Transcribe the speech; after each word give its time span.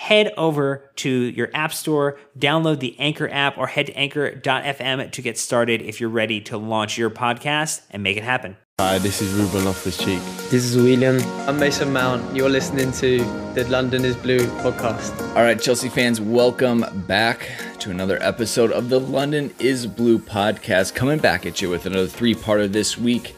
Head 0.00 0.32
over 0.38 0.90
to 0.96 1.10
your 1.10 1.50
app 1.52 1.74
store, 1.74 2.18
download 2.38 2.80
the 2.80 2.98
Anchor 2.98 3.28
app, 3.28 3.58
or 3.58 3.66
head 3.66 3.84
to 3.88 3.92
anchor.fm 3.98 5.10
to 5.10 5.22
get 5.22 5.36
started 5.36 5.82
if 5.82 6.00
you're 6.00 6.08
ready 6.08 6.40
to 6.40 6.56
launch 6.56 6.96
your 6.96 7.10
podcast 7.10 7.82
and 7.90 8.02
make 8.02 8.16
it 8.16 8.22
happen. 8.22 8.56
Hi, 8.80 8.96
this 8.96 9.20
is 9.20 9.30
Ruben 9.34 9.66
Loftus 9.66 9.98
Cheek. 9.98 10.18
This 10.48 10.64
is 10.64 10.74
Willian. 10.74 11.20
I'm 11.46 11.58
Mason 11.58 11.92
Mount. 11.92 12.34
You're 12.34 12.48
listening 12.48 12.92
to 12.92 13.18
the 13.52 13.66
London 13.68 14.06
is 14.06 14.16
Blue 14.16 14.38
podcast. 14.62 15.20
All 15.36 15.42
right, 15.42 15.60
Chelsea 15.60 15.90
fans, 15.90 16.18
welcome 16.18 16.82
back 17.06 17.50
to 17.80 17.90
another 17.90 18.16
episode 18.22 18.72
of 18.72 18.88
the 18.88 19.00
London 19.00 19.52
is 19.58 19.86
Blue 19.86 20.18
podcast. 20.18 20.94
Coming 20.94 21.18
back 21.18 21.44
at 21.44 21.60
you 21.60 21.68
with 21.68 21.84
another 21.84 22.06
three 22.06 22.34
part 22.34 22.62
of 22.62 22.72
this 22.72 22.96
week. 22.96 23.36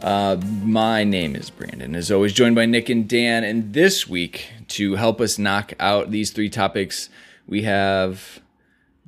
Uh, 0.00 0.40
my 0.62 1.04
name 1.04 1.36
is 1.36 1.50
Brandon, 1.50 1.94
as 1.94 2.10
always, 2.10 2.32
joined 2.32 2.54
by 2.54 2.64
Nick 2.64 2.88
and 2.88 3.06
Dan. 3.06 3.44
And 3.44 3.74
this 3.74 4.08
week, 4.08 4.48
to 4.68 4.94
help 4.94 5.20
us 5.20 5.38
knock 5.38 5.72
out 5.80 6.10
these 6.10 6.30
three 6.30 6.48
topics, 6.48 7.08
we 7.46 7.62
have 7.62 8.40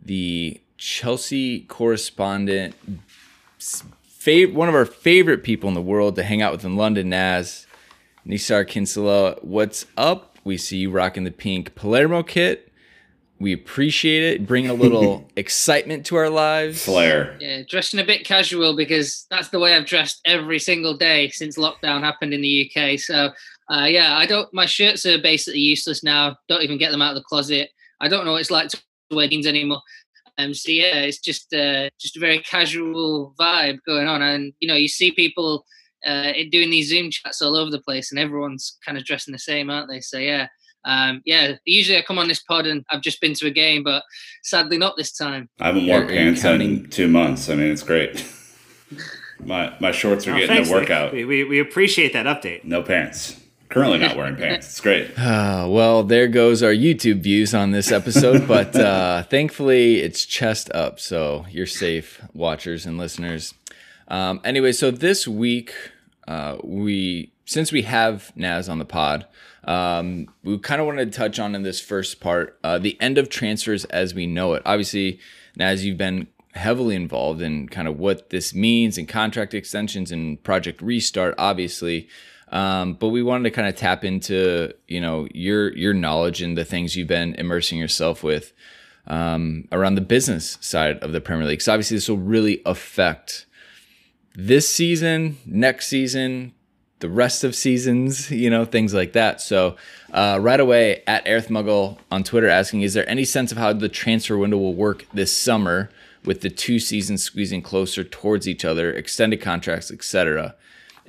the 0.03 0.61
Chelsea 0.79 1.61
correspondent 1.61 2.75
fav- 3.59 4.53
one 4.55 4.69
of 4.69 4.75
our 4.75 4.87
favorite 4.87 5.43
people 5.43 5.69
in 5.69 5.75
the 5.75 5.83
world 5.83 6.17
to 6.17 6.23
hang 6.23 6.43
out 6.43 6.53
with 6.53 6.65
in 6.65 6.77
London, 6.77 7.11
Naz, 7.11 7.67
Nizaar 8.27 8.67
Kinsella. 8.67 9.37
What's 9.43 9.87
up? 9.97 10.39
We 10.45 10.57
see 10.57 10.79
you 10.79 10.91
rocking 10.91 11.25
the 11.25 11.31
pink 11.31 11.75
Palermo 11.75 12.23
kit. 12.23 12.67
We 13.39 13.55
appreciate 13.55 14.23
it, 14.23 14.47
Bring 14.47 14.69
a 14.69 14.75
little 14.75 15.27
excitement 15.37 16.05
to 16.07 16.17
our 16.17 16.29
lives. 16.29 16.85
Flair. 16.85 17.39
Yeah, 17.41 17.63
dressing 17.67 17.99
a 17.99 18.05
bit 18.05 18.27
casual 18.27 18.77
because 18.77 19.27
that's 19.31 19.49
the 19.49 19.59
way 19.59 19.75
I've 19.75 19.87
dressed 19.87 20.21
every 20.27 20.59
single 20.59 20.95
day 20.95 21.31
since 21.31 21.57
lockdown 21.57 22.03
happened 22.03 22.35
in 22.35 22.43
the 22.43 22.71
UK. 22.71 22.99
So, 22.99 23.31
uh, 23.71 23.87
yeah, 23.87 24.17
I 24.17 24.27
don't. 24.27 24.53
My 24.53 24.67
shirts 24.67 25.07
are 25.07 25.19
basically 25.19 25.61
useless 25.61 26.03
now. 26.03 26.37
Don't 26.49 26.63
even 26.63 26.79
get 26.79 26.91
them 26.91 27.03
out 27.03 27.11
of 27.11 27.17
the 27.17 27.25
closet. 27.25 27.71
I 28.01 28.09
don't 28.09 28.25
know 28.25 28.33
what 28.33 28.41
it's 28.41 28.51
like 28.51 28.69
to 28.71 28.81
wear 29.11 29.29
jeans 29.29 29.47
anymore. 29.47 29.81
Um, 30.39 30.55
so 30.55 30.73
yeah, 30.73 30.97
it's 31.01 31.19
just 31.19 31.53
uh, 31.53 31.91
just 32.01 32.17
a 32.17 32.21
very 32.21 32.41
casual 32.41 33.35
vibe 33.39 33.79
going 33.87 34.09
on, 34.09 34.23
and 34.23 34.53
you 34.61 34.69
know, 34.69 34.75
you 34.75 34.89
see 34.89 35.13
people 35.13 35.65
uh, 36.07 36.33
doing 36.51 36.71
these 36.71 36.89
Zoom 36.89 37.11
chats 37.11 37.43
all 37.43 37.57
over 37.57 37.71
the 37.71 37.81
place, 37.83 38.11
and 38.11 38.19
everyone's 38.19 38.79
kind 38.85 38.97
of 38.99 39.05
dressing 39.05 39.33
the 39.33 39.39
same, 39.39 39.71
aren't 39.71 39.89
they? 39.91 40.01
So 40.01 40.19
yeah, 40.19 40.49
um, 40.85 41.21
yeah. 41.27 41.53
Usually 41.65 41.99
I 41.99 42.03
come 42.03 42.19
on 42.19 42.29
this 42.29 42.43
pod 42.43 42.67
and 42.67 42.85
I've 42.91 43.03
just 43.03 43.21
been 43.21 43.35
to 43.35 43.47
a 43.47 43.51
game, 43.51 43.83
but 43.85 44.03
sadly 44.43 44.79
not 44.79 44.97
this 44.97 45.13
time. 45.13 45.49
I 45.61 45.67
haven't 45.67 45.87
worn 45.87 46.09
pants 46.09 46.43
in 46.45 46.89
two 46.89 47.09
months. 47.09 47.51
I 47.51 47.55
mean, 47.55 47.71
it's 47.71 47.83
great. 47.83 48.25
my 49.45 49.75
my 49.81 49.93
shorts 49.93 50.27
are 50.27 50.33
Oh, 50.33 50.35
getting 50.35 50.49
thanks, 50.49 50.71
a 50.71 50.73
workout. 50.73 51.13
We, 51.13 51.25
we, 51.25 51.45
we 51.45 51.61
appreciate 51.61 52.13
that 52.15 52.27
update. 52.27 52.65
No 52.65 52.83
pants. 52.83 53.37
Currently 53.71 53.99
not 53.99 54.17
wearing 54.17 54.35
pants. 54.35 54.67
It's 54.67 54.81
great. 54.81 55.17
Uh, 55.17 55.67
well, 55.71 56.03
there 56.03 56.27
goes 56.27 56.61
our 56.61 56.73
YouTube 56.73 57.21
views 57.21 57.55
on 57.55 57.71
this 57.71 57.93
episode, 57.93 58.49
but 58.49 58.75
uh, 58.75 59.23
thankfully 59.31 60.01
it's 60.01 60.27
chest 60.27 60.73
up, 60.75 60.99
so 60.99 61.47
you're 61.49 61.67
safe, 61.67 62.21
watchers 62.35 62.85
and 62.85 62.99
listeners. 62.99 63.55
Um, 64.09 64.41
anyway, 64.45 64.73
so 64.73 64.91
this 64.91 65.29
week 65.29 65.73
uh, 66.27 66.57
we 66.65 67.33
since 67.45 67.71
we 67.71 67.83
have 67.83 68.33
Naz 68.35 68.69
on 68.69 68.81
the 68.81 68.85
pod, 68.85 69.27
um, 69.63 70.27
we 70.43 70.59
kind 70.59 70.81
of 70.81 70.87
wanted 70.89 71.13
to 71.13 71.17
touch 71.17 71.39
on 71.39 71.55
in 71.55 71.63
this 71.63 71.81
first 71.81 72.21
part 72.21 72.59
uh, 72.65 72.79
the 72.79 73.01
end 73.01 73.19
of 73.19 73.29
transfers 73.29 73.85
as 73.87 74.15
we 74.15 74.27
know 74.27 74.55
it. 74.55 74.63
Obviously, 74.67 75.21
Naz, 75.57 75.85
you've 75.85 75.97
been 75.97 76.27
heavily 76.55 76.97
involved 76.97 77.41
in 77.41 77.69
kind 77.69 77.87
of 77.87 78.01
what 78.01 78.31
this 78.31 78.53
means 78.53 78.99
and 78.99 79.09
contract 79.09 79.55
extensions 79.55 80.11
and 80.11 80.43
project 80.43 80.83
restart, 80.83 81.37
obviously. 81.39 82.09
Um, 82.51 82.95
but 82.95 83.09
we 83.09 83.23
wanted 83.23 83.45
to 83.45 83.51
kind 83.51 83.69
of 83.69 83.77
tap 83.77 84.05
into 84.05 84.75
you 84.89 85.01
know 85.01 85.29
your 85.33 85.73
your 85.77 85.95
knowledge 85.95 86.43
and 86.43 86.59
the 86.59 86.65
things 86.65 86.97
you've 86.97 87.09
been 87.09 87.35
immersing 87.37 87.79
yourself 87.79 88.23
with 88.23 88.53
um, 89.07 89.69
around 89.73 89.95
the 89.95 90.01
business 90.01 90.59
side 90.61 90.99
of 90.99 91.13
the 91.13 91.21
Premier 91.21 91.47
League. 91.47 91.63
So 91.63 91.73
obviously, 91.73 91.97
this 91.97 92.09
will 92.09 92.19
really 92.19 92.63
affect 92.67 93.47
this 94.35 94.69
season, 94.69 95.37
next 95.45 95.89
season, 95.89 96.55
the 97.01 97.09
rest 97.09 97.45
of 97.45 97.55
seasons, 97.55 98.31
you 98.33 98.49
know, 98.51 98.65
things 98.65 98.95
like 98.95 99.13
that. 99.13 99.41
So, 99.41 99.77
uh, 100.13 100.39
right 100.41 100.61
away 100.61 101.03
at 101.07 101.25
Earthmuggle 101.27 101.99
on 102.11 102.25
Twitter 102.25 102.49
asking, 102.49 102.83
is 102.83 102.95
there 102.95 103.09
any 103.09 103.25
sense 103.25 103.53
of 103.53 103.59
how 103.59 103.73
the 103.73 103.89
transfer 103.89 104.39
window 104.39 104.59
will 104.59 104.75
work 104.75 105.07
this 105.13 105.37
summer 105.37 105.91
with 106.25 106.43
the 106.43 106.51
two 106.51 106.79
seasons 106.79 107.23
squeezing 107.23 107.63
closer 107.63 108.05
towards 108.05 108.47
each 108.47 108.65
other, 108.65 108.93
extended 108.93 109.41
contracts, 109.41 109.91
etc.? 109.91 110.55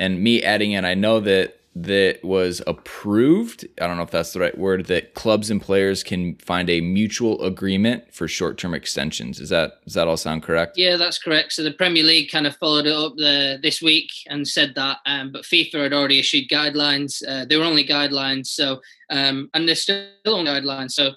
And 0.02 0.24
me 0.24 0.42
adding 0.42 0.72
in, 0.72 0.84
I 0.84 0.96
know 0.96 1.20
that 1.20 1.60
that 1.76 2.24
was 2.24 2.60
approved. 2.66 3.68
I 3.80 3.86
don't 3.86 3.98
know 3.98 4.04
if 4.04 4.10
that's 4.10 4.34
the 4.34 4.40
right 4.40 4.58
word. 4.58 4.88
That 4.88 5.14
clubs 5.14 5.52
and 5.52 5.62
players 5.62 6.04
can 6.04 6.36
find 6.38 6.72
a 6.72 6.82
mutual 6.82 7.40
agreement 7.44 8.12
for 8.12 8.28
short-term 8.28 8.74
extensions. 8.74 9.40
Is 9.40 9.50
that 9.50 9.74
does 9.86 9.94
that 9.94 10.08
all 10.08 10.18
sound 10.18 10.42
correct? 10.42 10.76
Yeah, 10.76 10.98
that's 10.98 11.20
correct. 11.20 11.54
So 11.54 11.62
the 11.64 11.72
Premier 11.72 12.04
League 12.04 12.32
kind 12.32 12.48
of 12.48 12.56
followed 12.58 12.88
it 12.88 12.94
up 12.94 13.14
the, 13.16 13.60
this 13.62 13.80
week 13.80 14.10
and 14.28 14.46
said 14.48 14.74
that, 14.76 14.98
um, 15.06 15.32
but 15.32 15.44
FIFA 15.44 15.84
had 15.84 15.94
already 15.94 16.18
issued 16.18 16.50
guidelines. 16.50 17.22
Uh, 17.26 17.46
they 17.46 17.56
were 17.56 17.64
only 17.64 17.86
guidelines, 17.86 18.48
so 18.48 18.82
um, 19.12 19.52
and 19.54 19.68
they're 19.68 19.76
still 19.76 20.08
on 20.26 20.46
guidelines. 20.46 20.94
So 20.94 21.12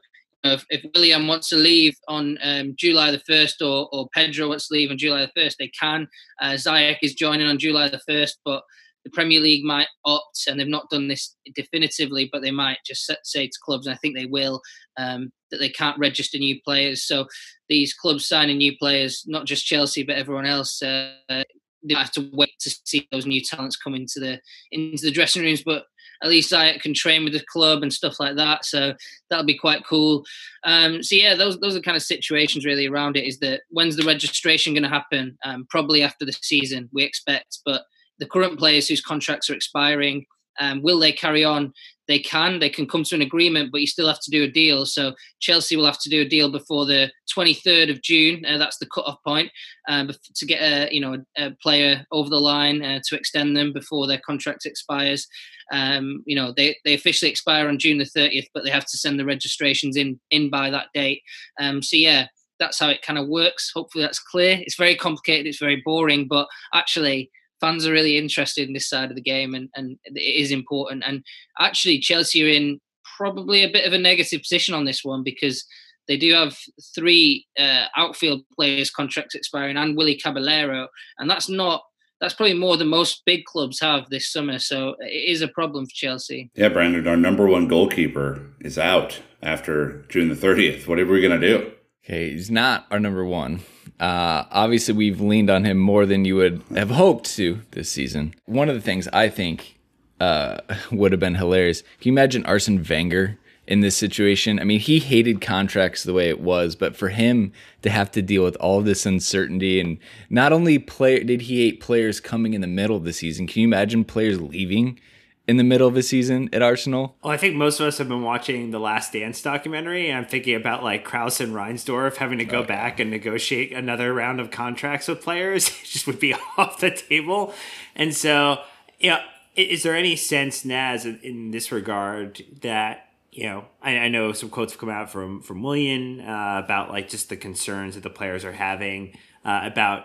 if, 0.44 0.64
if 0.70 0.85
Willian 0.94 1.26
wants 1.26 1.49
to 1.49 1.56
leave 1.56 1.96
on 2.08 2.38
um, 2.43 2.75
July 2.76 3.11
the 3.11 3.20
first, 3.20 3.62
or, 3.62 3.88
or 3.93 4.08
Pedro 4.14 4.49
wants 4.49 4.69
to 4.69 4.75
leave 4.75 4.91
on 4.91 4.99
July 4.99 5.23
the 5.23 5.32
first, 5.35 5.56
they 5.58 5.70
can. 5.79 6.06
Uh, 6.41 6.52
Ziyech 6.52 6.99
is 7.02 7.14
joining 7.14 7.46
on 7.46 7.58
July 7.58 7.88
the 7.88 8.00
first, 8.06 8.38
but 8.44 8.62
the 9.05 9.11
Premier 9.11 9.41
League 9.41 9.64
might 9.64 9.88
opt, 10.05 10.46
and 10.46 10.58
they've 10.58 10.67
not 10.67 10.88
done 10.91 11.08
this 11.08 11.37
definitively, 11.55 12.29
but 12.32 12.43
they 12.43 12.50
might 12.50 12.79
just 12.87 13.11
say 13.23 13.46
to 13.46 13.58
clubs, 13.64 13.87
and 13.87 13.94
I 13.94 13.99
think 13.99 14.17
they 14.17 14.26
will, 14.26 14.61
um, 14.96 15.31
that 15.50 15.58
they 15.58 15.69
can't 15.69 15.99
register 15.99 16.38
new 16.38 16.61
players. 16.62 17.05
So 17.05 17.26
these 17.69 17.94
clubs 17.94 18.26
signing 18.26 18.58
new 18.58 18.76
players, 18.79 19.25
not 19.26 19.47
just 19.47 19.67
Chelsea 19.67 20.02
but 20.02 20.17
everyone 20.17 20.47
else, 20.47 20.82
uh, 20.82 21.44
they 21.84 21.94
have 21.94 22.12
to 22.12 22.31
wait 22.32 22.50
to 22.60 22.70
see 22.84 23.06
those 23.12 23.26
new 23.26 23.40
talents 23.40 23.76
come 23.76 23.94
into 23.94 24.20
the 24.20 24.40
into 24.72 25.04
the 25.04 25.10
dressing 25.10 25.42
rooms. 25.42 25.62
But 25.64 25.84
at 26.22 26.31
least 26.31 26.52
I 26.52 26.78
can 26.78 26.94
train 26.94 27.25
with 27.25 27.34
the 27.34 27.44
club 27.52 27.82
and 27.82 27.92
stuff 27.92 28.19
like 28.19 28.36
that. 28.36 28.64
So 28.64 28.94
that'll 29.28 29.44
be 29.44 29.58
quite 29.58 29.84
cool. 29.86 30.25
Um, 30.64 31.02
so 31.02 31.16
yeah, 31.16 31.34
those 31.34 31.60
those 31.60 31.76
are 31.76 31.81
kind 31.81 31.96
of 31.96 32.02
situations 32.02 32.64
really 32.64 32.86
around 32.86 33.16
it. 33.16 33.26
Is 33.26 33.38
that 33.40 33.62
when's 33.69 33.96
the 33.96 34.06
registration 34.06 34.75
going 34.75 34.84
to 34.84 34.88
happen? 34.88 35.36
Um, 35.44 35.66
probably 35.69 36.02
after 36.02 36.25
the 36.25 36.32
season, 36.32 36.88
we 36.92 37.02
expect. 37.02 37.58
But 37.64 37.82
the 38.19 38.26
current 38.26 38.58
players 38.58 38.88
whose 38.88 39.02
contracts 39.02 39.50
are 39.50 39.54
expiring, 39.54 40.25
um, 40.60 40.82
will 40.82 40.98
they 40.98 41.12
carry 41.12 41.44
on? 41.44 41.72
They 42.06 42.18
can. 42.18 42.58
They 42.58 42.68
can 42.68 42.86
come 42.86 43.04
to 43.04 43.14
an 43.14 43.22
agreement, 43.22 43.70
but 43.72 43.80
you 43.80 43.86
still 43.86 44.08
have 44.08 44.20
to 44.20 44.30
do 44.30 44.42
a 44.42 44.50
deal. 44.50 44.84
So 44.86 45.14
Chelsea 45.40 45.76
will 45.76 45.86
have 45.86 46.00
to 46.00 46.10
do 46.10 46.22
a 46.22 46.28
deal 46.28 46.50
before 46.50 46.84
the 46.84 47.10
23rd 47.34 47.90
of 47.90 48.02
June. 48.02 48.44
Uh, 48.44 48.58
that's 48.58 48.78
the 48.78 48.86
cut-off 48.86 49.22
point 49.24 49.50
uh, 49.88 50.06
to 50.34 50.46
get 50.46 50.60
a 50.60 50.92
you 50.94 51.00
know 51.00 51.22
a, 51.36 51.50
player 51.62 52.04
over 52.12 52.28
the 52.28 52.40
line 52.40 52.82
uh, 52.82 53.00
to 53.06 53.16
extend 53.16 53.56
them 53.56 53.72
before 53.72 54.06
their 54.06 54.20
contract 54.24 54.66
expires. 54.66 55.26
Um, 55.72 56.22
you 56.26 56.36
know 56.36 56.52
they, 56.54 56.76
they 56.84 56.94
officially 56.94 57.30
expire 57.30 57.68
on 57.68 57.78
June 57.78 57.98
the 57.98 58.04
30th, 58.04 58.48
but 58.52 58.64
they 58.64 58.70
have 58.70 58.86
to 58.86 58.98
send 58.98 59.18
the 59.18 59.24
registrations 59.24 59.96
in 59.96 60.20
in 60.30 60.50
by 60.50 60.70
that 60.70 60.88
date. 60.92 61.22
Um, 61.58 61.82
so 61.82 61.96
yeah, 61.96 62.26
that's 62.58 62.78
how 62.78 62.88
it 62.88 63.02
kind 63.02 63.18
of 63.18 63.28
works. 63.28 63.72
Hopefully 63.74 64.04
that's 64.04 64.18
clear. 64.18 64.58
It's 64.60 64.76
very 64.76 64.94
complicated. 64.94 65.46
It's 65.46 65.58
very 65.58 65.82
boring, 65.84 66.28
but 66.28 66.48
actually 66.74 67.30
fans 67.64 67.87
are 67.87 67.93
really 67.93 68.19
interested 68.19 68.66
in 68.66 68.75
this 68.75 68.88
side 68.88 69.11
of 69.11 69.16
the 69.16 69.22
game 69.22 69.55
and, 69.55 69.70
and 69.75 69.99
it 70.05 70.20
is 70.20 70.50
important. 70.50 71.02
And 71.06 71.25
actually, 71.58 71.99
Chelsea 71.99 72.44
are 72.44 72.49
in 72.49 72.78
probably 73.16 73.62
a 73.62 73.70
bit 73.70 73.87
of 73.87 73.93
a 73.93 73.99
negative 73.99 74.43
position 74.43 74.75
on 74.75 74.84
this 74.84 75.05
one 75.05 75.22
because 75.22 75.64
they 76.06 76.19
do 76.19 76.34
have 76.34 76.58
three 76.94 77.46
uh, 77.58 77.87
outfield 77.96 78.43
players 78.55 78.90
contracts 78.90 79.34
expiring 79.34 79.78
and 79.78 79.96
Willy 79.96 80.16
Caballero, 80.16 80.88
and 81.19 81.31
that's 81.31 81.49
not 81.49 81.82
that's 82.20 82.34
probably 82.34 82.55
more 82.55 82.76
than 82.76 82.88
most 82.88 83.22
big 83.26 83.44
clubs 83.44 83.81
have 83.81 84.08
this 84.08 84.31
summer. 84.31 84.58
So 84.58 84.96
it 85.00 85.31
is 85.31 85.43
a 85.43 85.49
problem 85.49 85.87
for 85.87 85.93
Chelsea. 85.93 86.50
Yeah, 86.55 86.69
Brandon, 86.69 87.06
our 87.08 87.16
number 87.16 87.46
one 87.46 87.66
goalkeeper 87.66 88.46
is 88.61 88.78
out 88.78 89.20
after 89.43 90.02
June 90.08 90.28
the 90.28 90.34
30th. 90.34 90.87
What 90.87 90.99
are 90.99 91.06
we 91.06 91.20
going 91.20 91.38
to 91.38 91.46
do? 91.46 91.72
Okay, 92.05 92.31
he's 92.31 92.50
not 92.50 92.87
our 92.90 93.00
number 93.00 93.25
one. 93.25 93.61
Uh, 94.00 94.44
obviously, 94.50 94.94
we've 94.94 95.20
leaned 95.20 95.50
on 95.50 95.64
him 95.64 95.79
more 95.79 96.05
than 96.06 96.25
you 96.25 96.37
would 96.37 96.62
have 96.75 96.91
hoped 96.91 97.26
to 97.37 97.61
this 97.70 97.88
season. 97.91 98.35
One 98.44 98.69
of 98.69 98.75
the 98.75 98.81
things 98.81 99.08
I 99.12 99.29
think 99.29 99.79
uh, 100.20 100.58
would 100.93 101.12
have 101.12 101.20
been 101.20 101.37
hilarious. 101.37 101.82
Can 102.00 102.08
you 102.08 102.12
imagine 102.12 102.44
Arsene 102.44 102.85
Wenger 102.88 103.38
in 103.67 103.81
this 103.81 103.96
situation? 103.96 104.58
I 104.58 104.64
mean, 104.64 104.81
he 104.81 104.99
hated 104.99 105.41
contracts 105.41 106.02
the 106.02 106.12
way 106.12 106.29
it 106.29 106.41
was, 106.41 106.75
but 106.76 106.96
for 106.96 107.11
him 107.11 107.52
to 107.82 107.91
have 107.91 108.11
to 108.12 108.23
deal 108.23 108.43
with 108.43 108.56
all 108.56 108.81
this 108.81 109.06
uncertainty 109.06 109.81
and 109.81 109.99
not 110.29 110.52
only 110.52 110.79
play 110.79 111.23
did 111.23 111.43
he 111.43 111.64
hate 111.64 111.81
players 111.81 112.20
coming 112.20 112.55
in 112.55 112.61
the 112.61 112.67
middle 112.67 112.97
of 112.97 113.05
the 113.05 113.12
season. 113.12 113.47
Can 113.47 113.62
you 113.62 113.69
imagine 113.69 114.05
players 114.05 114.40
leaving? 114.40 114.99
In 115.46 115.56
the 115.56 115.64
middle 115.64 115.87
of 115.87 115.96
a 115.96 116.02
season 116.02 116.49
at 116.52 116.62
Arsenal? 116.62 117.17
Well, 117.23 117.32
I 117.32 117.37
think 117.37 117.55
most 117.55 117.81
of 117.81 117.87
us 117.87 117.99
have 117.99 118.08
been 118.08 118.23
watching 118.23 118.70
the 118.70 118.79
Last 118.79 119.12
Dance 119.12 119.43
documentary, 119.43 120.08
and 120.08 120.19
I'm 120.19 120.26
thinking 120.26 120.55
about 120.55 120.82
like 120.82 121.05
Krause 121.05 121.41
and 121.41 121.52
Reinsdorf 121.52 122.17
having 122.17 122.38
to 122.38 122.44
go 122.44 122.61
okay. 122.61 122.69
back 122.69 123.00
and 123.00 123.11
negotiate 123.11 123.73
another 123.73 124.12
round 124.14 124.41
of 124.41 124.50
contracts 124.50 125.08
with 125.08 125.23
players. 125.23 125.69
it 125.82 125.85
just 125.85 126.06
would 126.06 126.19
be 126.19 126.35
off 126.58 126.81
the 126.81 126.91
table. 126.91 127.55
And 127.94 128.14
so, 128.14 128.62
yeah, 128.99 129.23
is 129.56 129.82
there 129.82 129.94
any 129.94 130.17
sense, 130.17 130.64
Naz, 130.64 131.05
in 131.05 131.50
this 131.50 131.70
regard 131.70 132.43
that 132.62 133.08
you 133.31 133.47
know, 133.47 133.64
I, 133.82 133.99
I, 133.99 134.08
know 134.08 134.31
some 134.31 134.49
quotes 134.49 134.75
have 134.75 134.81
come 134.81 134.90
out 134.90 135.11
from 135.11 135.43
from 135.43 135.61
Willian 135.61 136.20
uh, 136.20 136.62
about 136.64 136.90
like 136.90 137.08
just 137.08 137.29
the 137.31 137.37
concerns 137.37 137.97
that 137.97 138.05
the 138.05 138.11
players 138.11 138.44
are 138.44 138.52
having 138.52 139.17
uh, 139.44 139.62
about 139.64 140.05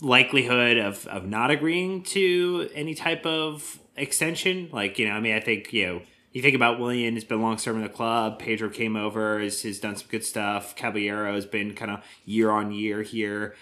likelihood 0.00 0.78
of 0.78 1.06
of 1.06 1.26
not 1.26 1.50
agreeing 1.50 2.02
to 2.02 2.68
any 2.74 2.94
type 2.94 3.26
of 3.26 3.80
extension. 3.96 4.68
Like, 4.72 4.98
you 4.98 5.08
know, 5.08 5.14
I 5.14 5.20
mean, 5.20 5.34
I 5.34 5.40
think, 5.40 5.72
you 5.72 5.86
know, 5.86 6.02
you 6.32 6.42
think 6.42 6.54
about 6.54 6.78
Willian 6.78 7.14
has 7.14 7.24
been 7.24 7.42
long 7.42 7.58
serving 7.58 7.82
the 7.82 7.88
club. 7.88 8.38
Pedro 8.38 8.68
came 8.68 8.96
over, 8.96 9.40
has, 9.40 9.62
has 9.62 9.80
done 9.80 9.96
some 9.96 10.08
good 10.08 10.24
stuff. 10.24 10.76
Caballero 10.76 11.34
has 11.34 11.46
been 11.46 11.74
kind 11.74 11.90
of 11.90 12.04
year 12.24 12.50
on 12.50 12.72
year 12.72 13.02
here. 13.02 13.54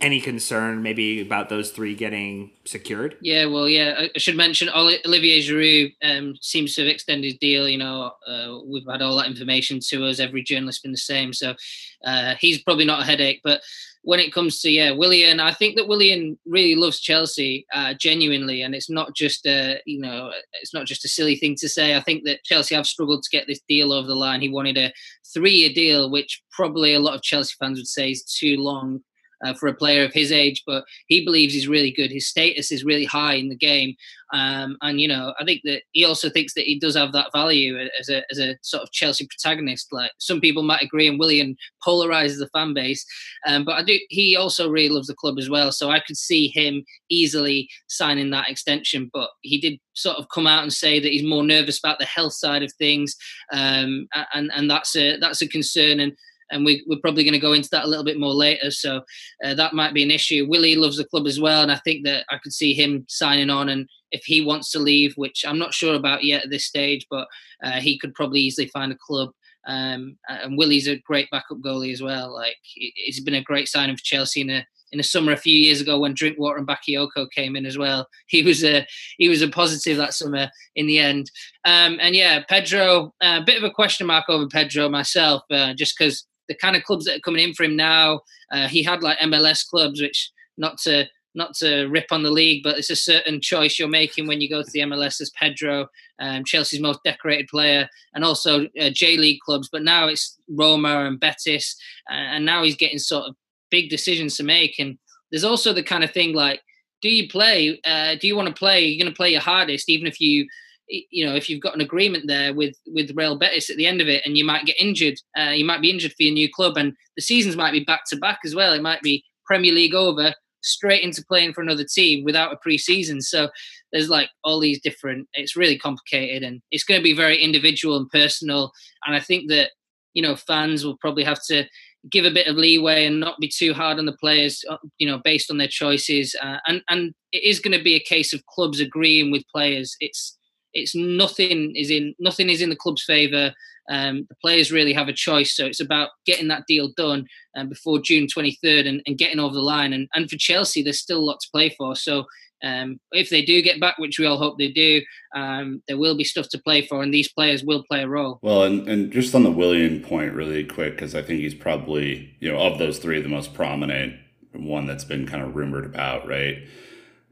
Any 0.00 0.20
concern 0.20 0.80
maybe 0.80 1.20
about 1.20 1.48
those 1.48 1.72
three 1.72 1.96
getting 1.96 2.52
secured? 2.64 3.16
Yeah, 3.20 3.46
well, 3.46 3.68
yeah, 3.68 4.06
I 4.14 4.18
should 4.18 4.36
mention 4.36 4.68
Olivier 4.68 5.40
Giroud 5.40 5.92
um, 6.02 6.36
seems 6.40 6.76
to 6.76 6.82
have 6.82 6.88
extended 6.88 7.26
his 7.26 7.38
deal. 7.38 7.68
You 7.68 7.78
know, 7.78 8.12
uh, 8.24 8.58
we've 8.64 8.86
had 8.88 9.02
all 9.02 9.16
that 9.16 9.26
information 9.26 9.80
to 9.88 10.06
us. 10.06 10.20
Every 10.20 10.44
journalist 10.44 10.84
been 10.84 10.92
the 10.92 10.98
same, 10.98 11.32
so 11.32 11.56
uh, 12.04 12.36
he's 12.38 12.62
probably 12.62 12.84
not 12.84 13.02
a 13.02 13.04
headache. 13.04 13.40
But 13.42 13.60
when 14.02 14.20
it 14.20 14.32
comes 14.32 14.60
to 14.60 14.70
yeah, 14.70 14.92
Willian, 14.92 15.40
I 15.40 15.52
think 15.52 15.74
that 15.76 15.88
Willian 15.88 16.38
really 16.46 16.76
loves 16.76 17.00
Chelsea 17.00 17.66
uh, 17.74 17.94
genuinely, 17.94 18.62
and 18.62 18.76
it's 18.76 18.88
not 18.88 19.16
just 19.16 19.46
a 19.46 19.80
you 19.84 20.00
know 20.00 20.30
it's 20.62 20.72
not 20.72 20.86
just 20.86 21.04
a 21.04 21.08
silly 21.08 21.34
thing 21.34 21.56
to 21.56 21.68
say. 21.68 21.96
I 21.96 22.00
think 22.00 22.24
that 22.24 22.44
Chelsea 22.44 22.76
have 22.76 22.86
struggled 22.86 23.24
to 23.24 23.36
get 23.36 23.48
this 23.48 23.60
deal 23.68 23.92
over 23.92 24.06
the 24.06 24.14
line. 24.14 24.42
He 24.42 24.48
wanted 24.48 24.78
a 24.78 24.92
three-year 25.34 25.72
deal, 25.74 26.08
which 26.08 26.40
probably 26.52 26.94
a 26.94 27.00
lot 27.00 27.16
of 27.16 27.22
Chelsea 27.22 27.56
fans 27.58 27.78
would 27.78 27.88
say 27.88 28.12
is 28.12 28.22
too 28.22 28.56
long 28.58 29.02
uh, 29.44 29.54
for 29.54 29.68
a 29.68 29.74
player 29.74 30.04
of 30.04 30.12
his 30.12 30.32
age, 30.32 30.62
but 30.66 30.84
he 31.06 31.24
believes 31.24 31.54
he's 31.54 31.68
really 31.68 31.90
good. 31.90 32.10
His 32.10 32.26
status 32.26 32.72
is 32.72 32.84
really 32.84 33.04
high 33.04 33.34
in 33.34 33.48
the 33.48 33.56
game, 33.56 33.94
um, 34.32 34.76
and 34.82 35.00
you 35.00 35.08
know, 35.08 35.32
I 35.40 35.44
think 35.44 35.62
that 35.64 35.82
he 35.92 36.04
also 36.04 36.28
thinks 36.28 36.54
that 36.54 36.64
he 36.64 36.78
does 36.78 36.96
have 36.96 37.12
that 37.12 37.32
value 37.32 37.78
as 37.98 38.08
a 38.08 38.22
as 38.30 38.38
a 38.38 38.56
sort 38.62 38.82
of 38.82 38.92
Chelsea 38.92 39.26
protagonist. 39.26 39.92
Like 39.92 40.12
some 40.18 40.40
people 40.40 40.62
might 40.62 40.82
agree, 40.82 41.08
and 41.08 41.18
Willian 41.18 41.56
polarizes 41.86 42.38
the 42.38 42.48
fan 42.48 42.74
base, 42.74 43.04
um, 43.46 43.64
but 43.64 43.76
I 43.76 43.82
do. 43.82 43.98
He 44.10 44.36
also 44.36 44.70
really 44.70 44.90
loves 44.90 45.06
the 45.08 45.14
club 45.14 45.38
as 45.38 45.48
well, 45.48 45.72
so 45.72 45.90
I 45.90 46.00
could 46.00 46.16
see 46.16 46.48
him 46.48 46.84
easily 47.08 47.68
signing 47.86 48.30
that 48.30 48.50
extension. 48.50 49.10
But 49.12 49.30
he 49.42 49.60
did 49.60 49.78
sort 49.94 50.18
of 50.18 50.28
come 50.28 50.46
out 50.46 50.62
and 50.62 50.72
say 50.72 51.00
that 51.00 51.10
he's 51.10 51.24
more 51.24 51.42
nervous 51.42 51.78
about 51.78 51.98
the 51.98 52.04
health 52.04 52.34
side 52.34 52.62
of 52.62 52.72
things, 52.74 53.16
um, 53.52 54.08
and 54.34 54.50
and 54.54 54.70
that's 54.70 54.94
a 54.96 55.16
that's 55.18 55.42
a 55.42 55.48
concern 55.48 56.00
and 56.00 56.12
and 56.50 56.64
we, 56.64 56.84
are 56.90 57.00
probably 57.00 57.24
going 57.24 57.34
to 57.34 57.38
go 57.38 57.52
into 57.52 57.68
that 57.70 57.84
a 57.84 57.88
little 57.88 58.04
bit 58.04 58.18
more 58.18 58.32
later. 58.32 58.70
So 58.70 59.02
uh, 59.44 59.54
that 59.54 59.74
might 59.74 59.94
be 59.94 60.02
an 60.02 60.10
issue. 60.10 60.46
Willy 60.48 60.74
loves 60.74 60.96
the 60.96 61.04
club 61.04 61.26
as 61.26 61.40
well, 61.40 61.62
and 61.62 61.72
I 61.72 61.76
think 61.84 62.04
that 62.04 62.24
I 62.30 62.38
could 62.38 62.52
see 62.52 62.74
him 62.74 63.04
signing 63.08 63.50
on. 63.50 63.68
And 63.68 63.88
if 64.10 64.24
he 64.24 64.40
wants 64.40 64.70
to 64.72 64.78
leave, 64.78 65.14
which 65.16 65.44
I'm 65.46 65.58
not 65.58 65.74
sure 65.74 65.94
about 65.94 66.24
yet 66.24 66.44
at 66.44 66.50
this 66.50 66.66
stage, 66.66 67.06
but 67.10 67.28
uh, 67.62 67.80
he 67.80 67.98
could 67.98 68.14
probably 68.14 68.40
easily 68.40 68.68
find 68.68 68.92
a 68.92 68.98
club. 69.00 69.30
Um, 69.66 70.16
and 70.28 70.56
Willy's 70.56 70.88
a 70.88 70.96
great 71.00 71.30
backup 71.30 71.58
goalie 71.58 71.92
as 71.92 72.00
well. 72.00 72.32
Like 72.32 72.56
he's 72.62 73.20
been 73.20 73.34
a 73.34 73.42
great 73.42 73.68
signing 73.68 73.96
for 73.96 74.02
Chelsea 74.02 74.40
in 74.40 74.50
a 74.50 74.66
in 74.92 74.98
the 74.98 75.04
summer 75.04 75.32
a 75.32 75.36
few 75.36 75.58
years 75.58 75.80
ago 75.80 75.98
when 75.98 76.14
Drinkwater 76.14 76.58
and 76.58 76.66
Bakayoko 76.66 77.30
came 77.30 77.56
in 77.56 77.66
as 77.66 77.78
well. 77.78 78.08
He 78.28 78.42
was 78.42 78.62
a 78.62 78.86
he 79.16 79.28
was 79.28 79.42
a 79.42 79.48
positive 79.48 79.96
that 79.96 80.14
summer 80.14 80.50
in 80.76 80.86
the 80.86 80.98
end. 80.98 81.30
Um, 81.64 81.98
and 82.00 82.14
yeah, 82.14 82.42
Pedro, 82.48 83.14
a 83.22 83.26
uh, 83.26 83.44
bit 83.44 83.56
of 83.56 83.64
a 83.64 83.70
question 83.70 84.06
mark 84.06 84.26
over 84.28 84.46
Pedro 84.46 84.88
myself, 84.88 85.42
uh, 85.50 85.72
just 85.74 85.96
because 85.98 86.26
the 86.48 86.54
kind 86.54 86.76
of 86.76 86.84
clubs 86.84 87.04
that 87.04 87.16
are 87.16 87.20
coming 87.20 87.42
in 87.42 87.54
for 87.54 87.64
him 87.64 87.76
now. 87.76 88.20
Uh, 88.52 88.68
he 88.68 88.82
had 88.82 89.02
like 89.02 89.18
MLS 89.18 89.66
clubs, 89.66 90.00
which 90.00 90.30
not 90.56 90.78
to 90.78 91.06
not 91.34 91.54
to 91.54 91.86
rip 91.86 92.06
on 92.10 92.22
the 92.22 92.30
league, 92.30 92.62
but 92.64 92.78
it's 92.78 92.90
a 92.90 92.96
certain 92.96 93.40
choice 93.40 93.78
you're 93.78 93.86
making 93.86 94.26
when 94.26 94.40
you 94.40 94.48
go 94.48 94.62
to 94.62 94.70
the 94.72 94.80
MLS 94.80 95.20
as 95.20 95.30
Pedro, 95.38 95.86
um, 96.18 96.42
Chelsea's 96.44 96.80
most 96.80 97.00
decorated 97.04 97.46
player, 97.48 97.88
and 98.14 98.24
also 98.24 98.64
uh, 98.80 98.90
J 98.90 99.16
League 99.16 99.40
clubs. 99.40 99.68
But 99.70 99.82
now 99.82 100.08
it's 100.08 100.36
Roma 100.48 101.06
and 101.06 101.20
Betis, 101.20 101.76
and 102.10 102.44
now 102.44 102.64
he's 102.64 102.76
getting 102.76 102.98
sort 102.98 103.26
of 103.26 103.36
big 103.70 103.90
decisions 103.90 104.36
to 104.36 104.42
make. 104.42 104.78
And 104.78 104.98
there's 105.30 105.44
also 105.44 105.72
the 105.72 105.82
kind 105.82 106.02
of 106.02 106.10
thing 106.10 106.34
like, 106.34 106.60
do 107.02 107.08
you 107.08 107.28
play? 107.28 107.78
Uh, 107.84 108.16
do 108.20 108.26
you 108.26 108.34
want 108.34 108.48
to 108.48 108.54
play? 108.54 108.84
You're 108.84 109.04
going 109.04 109.12
to 109.12 109.16
play 109.16 109.30
your 109.30 109.40
hardest, 109.40 109.88
even 109.88 110.06
if 110.06 110.20
you 110.20 110.46
you 110.88 111.26
know, 111.26 111.34
if 111.34 111.48
you've 111.48 111.60
got 111.60 111.74
an 111.74 111.80
agreement 111.80 112.24
there 112.26 112.54
with 112.54 112.74
with 112.86 113.12
Real 113.14 113.36
Betis 113.36 113.70
at 113.70 113.76
the 113.76 113.86
end 113.86 114.00
of 114.00 114.08
it, 114.08 114.22
and 114.24 114.36
you 114.36 114.44
might 114.44 114.64
get 114.64 114.80
injured, 114.80 115.18
uh, 115.38 115.50
you 115.50 115.64
might 115.64 115.82
be 115.82 115.90
injured 115.90 116.12
for 116.12 116.22
your 116.22 116.32
new 116.32 116.50
club, 116.50 116.76
and 116.76 116.92
the 117.16 117.22
seasons 117.22 117.56
might 117.56 117.72
be 117.72 117.84
back 117.84 118.02
to 118.08 118.16
back 118.16 118.40
as 118.44 118.54
well. 118.54 118.72
It 118.72 118.82
might 118.82 119.02
be 119.02 119.24
Premier 119.46 119.72
League 119.72 119.94
over, 119.94 120.34
straight 120.62 121.02
into 121.02 121.24
playing 121.24 121.52
for 121.52 121.62
another 121.62 121.84
team 121.84 122.24
without 122.24 122.52
a 122.52 122.56
pre-season. 122.56 123.20
So 123.20 123.48
there's 123.92 124.08
like 124.08 124.30
all 124.44 124.60
these 124.60 124.80
different. 124.80 125.28
It's 125.34 125.56
really 125.56 125.78
complicated, 125.78 126.42
and 126.42 126.60
it's 126.70 126.84
going 126.84 127.00
to 127.00 127.04
be 127.04 127.14
very 127.14 127.42
individual 127.42 127.96
and 127.96 128.10
personal. 128.10 128.72
And 129.06 129.14
I 129.14 129.20
think 129.20 129.48
that 129.50 129.70
you 130.14 130.22
know 130.22 130.36
fans 130.36 130.84
will 130.84 130.96
probably 130.98 131.24
have 131.24 131.44
to 131.46 131.64
give 132.10 132.24
a 132.24 132.30
bit 132.30 132.46
of 132.46 132.56
leeway 132.56 133.06
and 133.06 133.20
not 133.20 133.38
be 133.40 133.48
too 133.48 133.74
hard 133.74 133.98
on 133.98 134.06
the 134.06 134.16
players, 134.16 134.64
uh, 134.70 134.76
you 134.98 135.06
know, 135.06 135.20
based 135.24 135.50
on 135.50 135.58
their 135.58 135.68
choices. 135.68 136.34
Uh, 136.40 136.58
and 136.66 136.82
and 136.88 137.14
it 137.32 137.44
is 137.44 137.60
going 137.60 137.76
to 137.76 137.84
be 137.84 137.94
a 137.94 138.00
case 138.00 138.32
of 138.32 138.46
clubs 138.46 138.80
agreeing 138.80 139.30
with 139.30 139.42
players. 139.52 139.96
It's 140.00 140.37
it's 140.78 140.94
nothing 140.94 141.74
is 141.76 141.90
in 141.90 142.14
nothing 142.18 142.48
is 142.48 142.62
in 142.62 142.70
the 142.70 142.76
club's 142.76 143.04
favour. 143.04 143.52
Um, 143.90 144.26
the 144.28 144.36
players 144.42 144.70
really 144.70 144.92
have 144.92 145.08
a 145.08 145.14
choice, 145.14 145.56
so 145.56 145.64
it's 145.64 145.80
about 145.80 146.10
getting 146.26 146.48
that 146.48 146.64
deal 146.68 146.90
done 146.96 147.26
um, 147.56 147.70
before 147.70 148.00
June 148.00 148.26
23rd 148.26 148.86
and, 148.86 149.02
and, 149.06 149.16
getting 149.16 149.38
over 149.38 149.54
the 149.54 149.62
line. 149.62 149.94
And, 149.94 150.08
and 150.14 150.28
for 150.28 150.36
Chelsea, 150.36 150.82
there's 150.82 151.00
still 151.00 151.20
a 151.20 151.24
lot 151.24 151.40
to 151.40 151.48
play 151.50 151.70
for. 151.70 151.96
So 151.96 152.26
um, 152.62 153.00
if 153.12 153.30
they 153.30 153.42
do 153.42 153.62
get 153.62 153.80
back, 153.80 153.98
which 153.98 154.18
we 154.18 154.26
all 154.26 154.36
hope 154.36 154.58
they 154.58 154.70
do, 154.70 155.00
um, 155.34 155.82
there 155.88 155.98
will 155.98 156.16
be 156.16 156.24
stuff 156.24 156.48
to 156.50 156.58
play 156.58 156.82
for, 156.82 157.02
and 157.02 157.14
these 157.14 157.32
players 157.32 157.64
will 157.64 157.84
play 157.90 158.02
a 158.02 158.08
role. 158.08 158.38
Well, 158.42 158.64
and, 158.64 158.86
and 158.88 159.12
just 159.12 159.34
on 159.34 159.42
the 159.42 159.50
Willian 159.50 160.02
point, 160.02 160.34
really 160.34 160.64
quick, 160.64 160.94
because 160.94 161.14
I 161.14 161.22
think 161.22 161.40
he's 161.40 161.54
probably, 161.54 162.34
you 162.40 162.50
know, 162.50 162.58
of 162.58 162.78
those 162.78 162.98
three, 162.98 163.20
the 163.22 163.28
most 163.28 163.54
prominent 163.54 164.16
one 164.52 164.86
that's 164.86 165.04
been 165.04 165.26
kind 165.26 165.42
of 165.42 165.54
rumored 165.54 165.86
about, 165.86 166.26
right? 166.26 166.58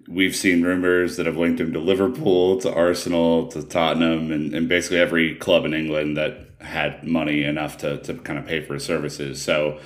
We've 0.09 0.37
seen 0.37 0.63
rumors 0.63 1.17
that 1.17 1.27
have 1.27 1.37
linked 1.37 1.61
him 1.61 1.73
to 1.73 1.81
Liverpool, 1.81 2.61
to 2.61 2.73
Arsenal, 2.73 3.49
to 3.49 3.63
Tottenham, 3.63 4.31
and, 4.31 4.55
and 4.55 4.69
basically 4.69 4.99
every 4.99 5.35
club 5.35 5.65
in 5.65 5.75
England 5.75 6.17
that 6.17 6.49
had 6.61 7.05
money 7.05 7.45
enough 7.45 7.79
to, 7.79 7.99
to 7.99 8.15
kind 8.15 8.39
of 8.39 8.47
pay 8.47 8.61
for 8.61 8.75
his 8.75 8.85
services. 8.85 9.43
So, 9.43 9.81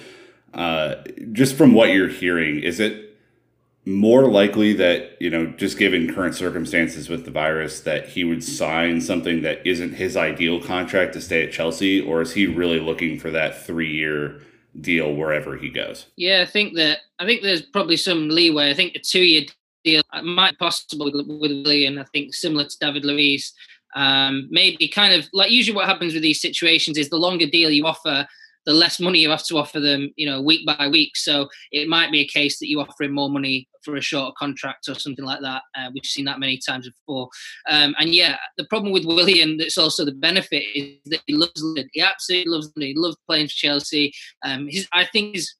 uh, 0.55 0.97
just 1.33 1.57
from 1.57 1.73
what 1.73 1.91
you're 1.91 2.09
hearing, 2.09 2.61
is 2.61 2.81
it 2.81 3.11
more 3.87 4.31
likely 4.31 4.73
that 4.75 5.17
you 5.21 5.31
know 5.31 5.47
just 5.57 5.79
given 5.79 6.12
current 6.12 6.35
circumstances 6.35 7.09
with 7.09 7.25
the 7.25 7.31
virus 7.31 7.81
that 7.81 8.09
he 8.09 8.25
would 8.25 8.45
sign 8.45 9.00
something 9.00 9.43
that 9.43 9.67
isn't 9.67 9.95
his 9.95 10.17
ideal 10.17 10.61
contract 10.61 11.15
to 11.15 11.21
stay 11.21 11.43
at 11.43 11.53
Chelsea 11.53 12.00
or 12.00 12.21
is 12.21 12.33
he 12.33 12.47
really 12.47 12.79
looking 12.79 13.19
for 13.19 13.31
that 13.31 13.65
3 13.65 13.91
year 13.91 14.43
deal 14.81 15.12
wherever 15.12 15.57
he 15.57 15.69
goes 15.69 16.07
yeah 16.17 16.43
i 16.43 16.47
think 16.47 16.77
that 16.77 16.99
i 17.19 17.27
think 17.27 17.43
there's 17.43 17.62
probably 17.62 17.97
some 17.97 18.29
leeway 18.29 18.71
i 18.71 18.75
think 18.75 18.95
a 18.95 19.00
2 19.00 19.19
year 19.19 19.43
deal 19.84 20.02
might 20.22 20.58
possible 20.58 21.10
with, 21.12 21.26
Willian 21.26 21.99
i 21.99 22.04
think 22.12 22.34
similar 22.34 22.64
to 22.64 22.76
David 22.80 23.04
Luiz 23.04 23.52
um, 23.96 24.46
maybe 24.50 24.87
kind 24.87 25.14
of 25.14 25.28
like 25.32 25.50
usually 25.50 25.75
what 25.75 25.87
happens 25.87 26.14
with 26.14 26.22
these 26.22 26.40
situations 26.40 26.96
is 26.96 27.08
the 27.08 27.16
longer 27.16 27.46
deal 27.46 27.70
you 27.70 27.87
offer 27.87 28.26
the 28.66 28.72
less 28.72 29.00
money 29.00 29.20
you 29.20 29.30
have 29.30 29.44
to 29.46 29.56
offer 29.56 29.80
them, 29.80 30.10
you 30.16 30.26
know, 30.26 30.40
week 30.40 30.66
by 30.66 30.88
week. 30.88 31.16
So 31.16 31.49
it 31.72 31.88
might 31.88 32.12
be 32.12 32.20
a 32.20 32.26
case 32.26 32.58
that 32.58 32.68
you 32.68 32.80
offer 32.80 33.04
him 33.04 33.12
more 33.12 33.30
money 33.30 33.68
for 33.82 33.96
a 33.96 34.00
shorter 34.00 34.32
contract 34.38 34.88
or 34.88 34.94
something 34.94 35.25
like 35.25 35.40
that. 35.40 35.62
Uh, 35.76 35.90
we've 35.94 36.04
seen 36.04 36.26
that 36.26 36.38
many 36.38 36.58
times 36.58 36.88
before. 36.88 37.28
Um, 37.68 37.94
and 37.99 38.14
yeah, 38.14 38.37
the 38.58 38.66
problem 38.66 38.92
with 38.92 39.06
Willian, 39.06 39.56
that's 39.56 39.78
also 39.78 40.04
the 40.04 40.12
benefit, 40.12 40.62
is 40.75 40.99
that 41.06 41.22
he 41.26 41.34
loves 41.34 41.62
London. 41.62 41.88
He 41.92 42.02
absolutely 42.02 42.52
loves 42.52 42.66
London. 42.76 42.94
He 42.94 42.94
loves 42.94 43.16
playing 43.26 43.46
for 43.46 43.54
Chelsea. 43.54 44.12
Um, 44.44 44.68
his, 44.68 44.87
I 44.92 45.06
think 45.06 45.34
his 45.34 45.54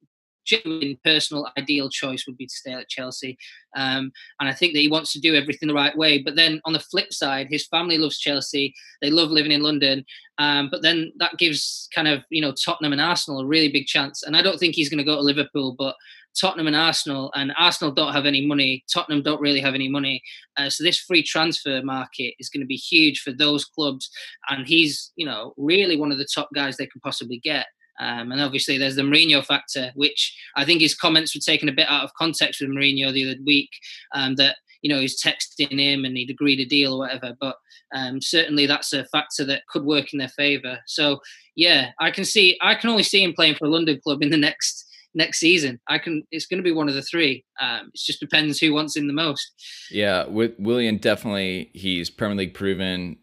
genuine 0.44 0.99
personal 1.04 1.49
ideal 1.59 1.88
choice 1.88 2.25
would 2.26 2.37
be 2.37 2.47
to 2.47 2.54
stay 2.54 2.73
at 2.73 2.88
Chelsea. 2.88 3.38
Um, 3.76 4.12
and 4.40 4.49
I 4.49 4.52
think 4.52 4.73
that 4.75 4.80
he 4.80 4.88
wants 4.88 5.12
to 5.12 5.20
do 5.20 5.35
everything 5.35 5.68
the 5.68 5.75
right 5.75 5.97
way. 5.97 6.23
But 6.23 6.37
then 6.37 6.61
on 6.64 6.73
the 6.73 6.80
flip 6.80 7.12
side, 7.12 7.49
his 7.50 7.66
family 7.66 7.99
loves 7.99 8.18
Chelsea. 8.18 8.75
They 9.00 9.11
love 9.11 9.30
living 9.30 9.52
in 9.52 9.62
London. 9.62 10.04
Um, 10.38 10.68
but 10.70 10.82
then 10.82 11.12
that 11.18 11.38
gives 11.38 11.88
kind 11.94 12.09
of, 12.09 12.23
you 12.30 12.40
know, 12.40 12.52
Tottenham 12.52 12.92
and 12.92 13.00
Arsenal 13.00 13.40
a 13.40 13.47
really 13.47 13.70
big 13.70 13.87
chance. 13.87 14.23
And 14.23 14.37
I 14.37 14.42
don't 14.42 14.59
think 14.59 14.75
he's 14.75 14.88
going 14.88 14.99
to 14.99 15.04
go 15.04 15.16
to 15.16 15.23
Liverpool, 15.23 15.75
but 15.78 15.94
Tottenham 16.38 16.68
and 16.68 16.76
Arsenal, 16.76 17.30
and 17.35 17.52
Arsenal 17.59 17.92
don't 17.92 18.12
have 18.12 18.26
any 18.26 18.47
money. 18.47 18.85
Tottenham 18.92 19.23
don't 19.23 19.40
really 19.40 19.61
have 19.61 19.75
any 19.75 19.88
money. 19.88 20.23
Uh, 20.56 20.70
so 20.70 20.85
this 20.85 20.99
free 20.99 21.23
transfer 21.23 21.82
market 21.82 22.35
is 22.38 22.49
going 22.49 22.61
to 22.61 22.66
be 22.66 22.76
huge 22.76 23.20
for 23.20 23.32
those 23.32 23.64
clubs. 23.64 24.11
And 24.49 24.66
he's, 24.66 25.12
you 25.16 25.26
know, 25.26 25.54
really 25.56 25.97
one 25.97 26.12
of 26.12 26.18
the 26.18 26.28
top 26.32 26.49
guys 26.54 26.76
they 26.76 26.87
can 26.87 27.00
possibly 27.00 27.38
get. 27.38 27.66
Um, 28.00 28.33
and 28.33 28.40
obviously, 28.40 28.78
there's 28.78 28.97
the 28.97 29.02
Mourinho 29.02 29.45
factor, 29.45 29.92
which 29.95 30.37
I 30.57 30.64
think 30.64 30.80
his 30.80 30.95
comments 30.95 31.35
were 31.35 31.40
taken 31.40 31.69
a 31.69 31.73
bit 31.73 31.88
out 31.88 32.02
of 32.02 32.14
context 32.14 32.61
with 32.61 32.71
Mourinho 32.71 33.12
the 33.12 33.30
other 33.30 33.40
week. 33.45 33.71
Um, 34.14 34.35
that 34.37 34.57
you 34.83 34.92
know 34.92 35.00
he's 35.00 35.23
texting 35.23 35.78
him 35.78 36.04
and 36.04 36.16
he'd 36.16 36.30
agreed 36.30 36.61
a 36.61 36.64
deal 36.64 36.95
or 36.95 37.00
whatever. 37.00 37.37
But 37.38 37.57
um, 37.95 38.21
certainly, 38.21 38.66
that's 38.66 38.92
a 38.92 39.04
factor 39.07 39.45
that 39.45 39.66
could 39.69 39.85
work 39.85 40.12
in 40.12 40.19
their 40.19 40.28
favour. 40.28 40.78
So 40.87 41.21
yeah, 41.54 41.90
I 42.00 42.11
can 42.11 42.25
see. 42.25 42.59
I 42.62 42.75
can 42.75 42.90
only 42.90 43.02
see 43.02 43.23
him 43.23 43.35
playing 43.35 43.57
for 43.57 43.66
a 43.66 43.71
London 43.71 44.00
club 44.02 44.23
in 44.23 44.30
the 44.30 44.37
next 44.37 44.87
next 45.14 45.38
season. 45.38 45.80
I 45.88 45.99
can. 45.99 46.23
It's 46.30 46.47
going 46.47 46.59
to 46.59 46.64
be 46.64 46.73
one 46.73 46.88
of 46.88 46.95
the 46.95 47.02
three. 47.02 47.45
Um, 47.61 47.90
it 47.92 48.00
just 48.00 48.21
depends 48.21 48.59
who 48.59 48.73
wants 48.73 48.97
him 48.97 49.07
the 49.07 49.12
most. 49.12 49.52
Yeah, 49.90 50.26
with 50.26 50.52
Willian, 50.59 50.97
definitely 50.97 51.71
he's 51.75 52.09
Premier 52.09 52.37
League 52.37 52.54
proven. 52.54 53.19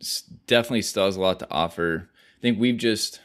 Definitely 0.45 0.83
still 0.83 1.05
has 1.05 1.15
a 1.15 1.21
lot 1.21 1.39
to 1.39 1.47
offer. 1.49 2.09
I 2.37 2.41
think 2.41 2.59
we've 2.59 2.77
just 2.77 3.19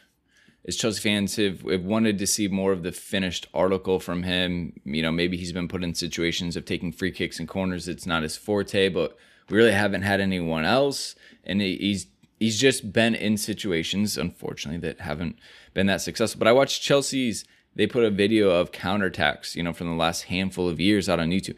as 0.67 0.77
Chelsea 0.77 1.01
fans 1.01 1.37
have, 1.37 1.63
have 1.63 1.85
wanted 1.85 2.19
to 2.19 2.27
see 2.27 2.47
more 2.49 2.73
of 2.73 2.83
the 2.83 2.93
finished 2.93 3.49
article 3.53 3.99
from 3.99 4.23
him. 4.23 4.73
You 4.85 5.03
know, 5.03 5.11
maybe 5.11 5.37
he's 5.37 5.53
been 5.53 5.69
put 5.69 5.83
in 5.83 5.95
situations 5.95 6.57
of 6.57 6.65
taking 6.65 6.93
free 6.93 7.11
kicks 7.11 7.39
and 7.39 7.49
corners. 7.49 7.89
It's 7.89 8.07
not 8.07 8.23
his 8.23 8.37
forte, 8.37 8.89
but 8.89 9.17
we 9.49 9.57
really 9.57 9.73
haven't 9.73 10.03
had 10.03 10.21
anyone 10.21 10.65
else. 10.65 11.17
And 11.45 11.61
he's 11.61 12.07
he's 12.39 12.61
just 12.61 12.93
been 12.93 13.15
in 13.15 13.37
situations, 13.37 14.17
unfortunately, 14.17 14.81
that 14.89 15.01
haven't 15.01 15.37
been 15.75 15.87
that 15.87 16.01
successful. 16.01 16.39
But 16.39 16.49
I 16.49 16.53
watched 16.53 16.83
Chelsea's. 16.83 17.45
They 17.75 17.87
put 17.87 18.05
a 18.05 18.11
video 18.11 18.51
of 18.51 18.71
counterattacks, 18.71 19.57
you 19.57 19.63
know, 19.63 19.73
from 19.73 19.89
the 19.89 19.95
last 19.95 20.25
handful 20.25 20.69
of 20.69 20.79
years 20.79 21.09
out 21.09 21.19
on 21.19 21.31
YouTube. 21.31 21.57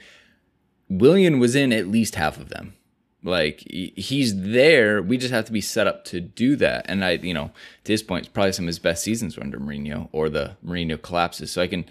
Willian 0.89 1.41
was 1.41 1.57
in 1.57 1.73
at 1.73 1.89
least 1.89 2.15
half 2.15 2.39
of 2.39 2.51
them. 2.51 2.75
Like 3.25 3.61
he's 3.71 4.39
there. 4.43 5.03
We 5.03 5.17
just 5.17 5.33
have 5.33 5.47
to 5.47 5.53
be 5.53 5.63
set 5.63 5.87
up 5.87 6.05
to 6.07 6.21
do 6.21 6.57
that. 6.57 6.85
And 6.89 7.03
I, 7.03 7.13
you 7.13 7.33
know, 7.33 7.51
to 7.85 7.93
his 7.93 8.03
point, 8.03 8.27
it's 8.27 8.33
probably 8.33 8.53
some 8.53 8.67
of 8.67 8.69
his 8.69 8.79
best 8.79 9.03
seasons 9.03 9.37
were 9.37 9.43
under 9.43 9.59
Mourinho 9.59 10.11
or 10.13 10.29
the 10.29 10.57
Mourinho 10.65 11.01
collapses. 11.01 11.51
So 11.51 11.63
I 11.63 11.67
can, 11.67 11.87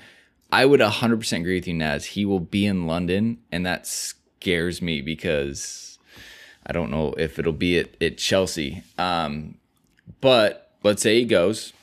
I 0.51 0.65
would 0.65 0.79
100% 0.79 1.39
agree 1.39 1.55
with 1.55 1.67
you, 1.67 1.73
Naz. 1.73 2.05
He 2.05 2.23
will 2.23 2.39
be 2.39 2.67
in 2.67 2.85
London, 2.85 3.39
and 3.51 3.65
that 3.65 3.87
scares 3.87 4.79
me 4.79 5.01
because 5.01 5.97
I 6.67 6.71
don't 6.71 6.91
know 6.91 7.13
if 7.17 7.39
it'll 7.39 7.51
be 7.51 7.79
at, 7.79 8.01
at 8.01 8.19
Chelsea. 8.19 8.83
Um, 8.99 9.55
but 10.21 10.71
let's 10.83 11.01
say 11.01 11.19
he 11.19 11.25
goes. 11.25 11.73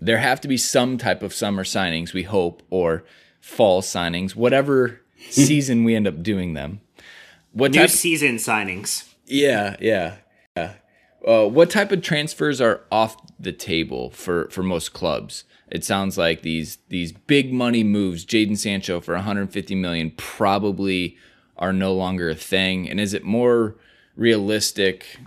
There 0.00 0.18
have 0.18 0.40
to 0.42 0.48
be 0.48 0.56
some 0.56 0.98
type 0.98 1.22
of 1.22 1.34
summer 1.34 1.64
signings, 1.64 2.14
we 2.14 2.22
hope, 2.22 2.62
or 2.70 3.04
fall 3.40 3.82
signings, 3.82 4.36
whatever 4.36 5.00
season 5.30 5.82
we 5.82 5.96
end 5.96 6.06
up 6.06 6.22
doing 6.22 6.54
them. 6.54 6.80
What 7.52 7.72
new 7.72 7.80
type- 7.80 7.90
season 7.90 8.36
signings? 8.36 9.12
Yeah, 9.26 9.76
yeah, 9.80 10.16
yeah. 10.56 10.74
Uh, 11.26 11.46
what 11.46 11.70
type 11.70 11.92
of 11.92 12.02
transfers 12.02 12.60
are 12.60 12.80
off 12.90 13.16
the 13.38 13.52
table 13.52 14.10
for 14.10 14.48
for 14.50 14.62
most 14.62 14.92
clubs? 14.92 15.44
It 15.70 15.84
sounds 15.84 16.18
like 16.18 16.42
these 16.42 16.78
these 16.88 17.12
big 17.12 17.52
money 17.52 17.84
moves, 17.84 18.24
Jadon 18.24 18.56
Sancho 18.56 19.00
for 19.00 19.14
150 19.14 19.74
million, 19.74 20.12
probably 20.16 21.16
are 21.56 21.72
no 21.72 21.92
longer 21.92 22.30
a 22.30 22.34
thing. 22.34 22.88
And 22.88 22.98
is 22.98 23.14
it 23.14 23.22
more 23.22 23.76
realistic? 24.16 25.18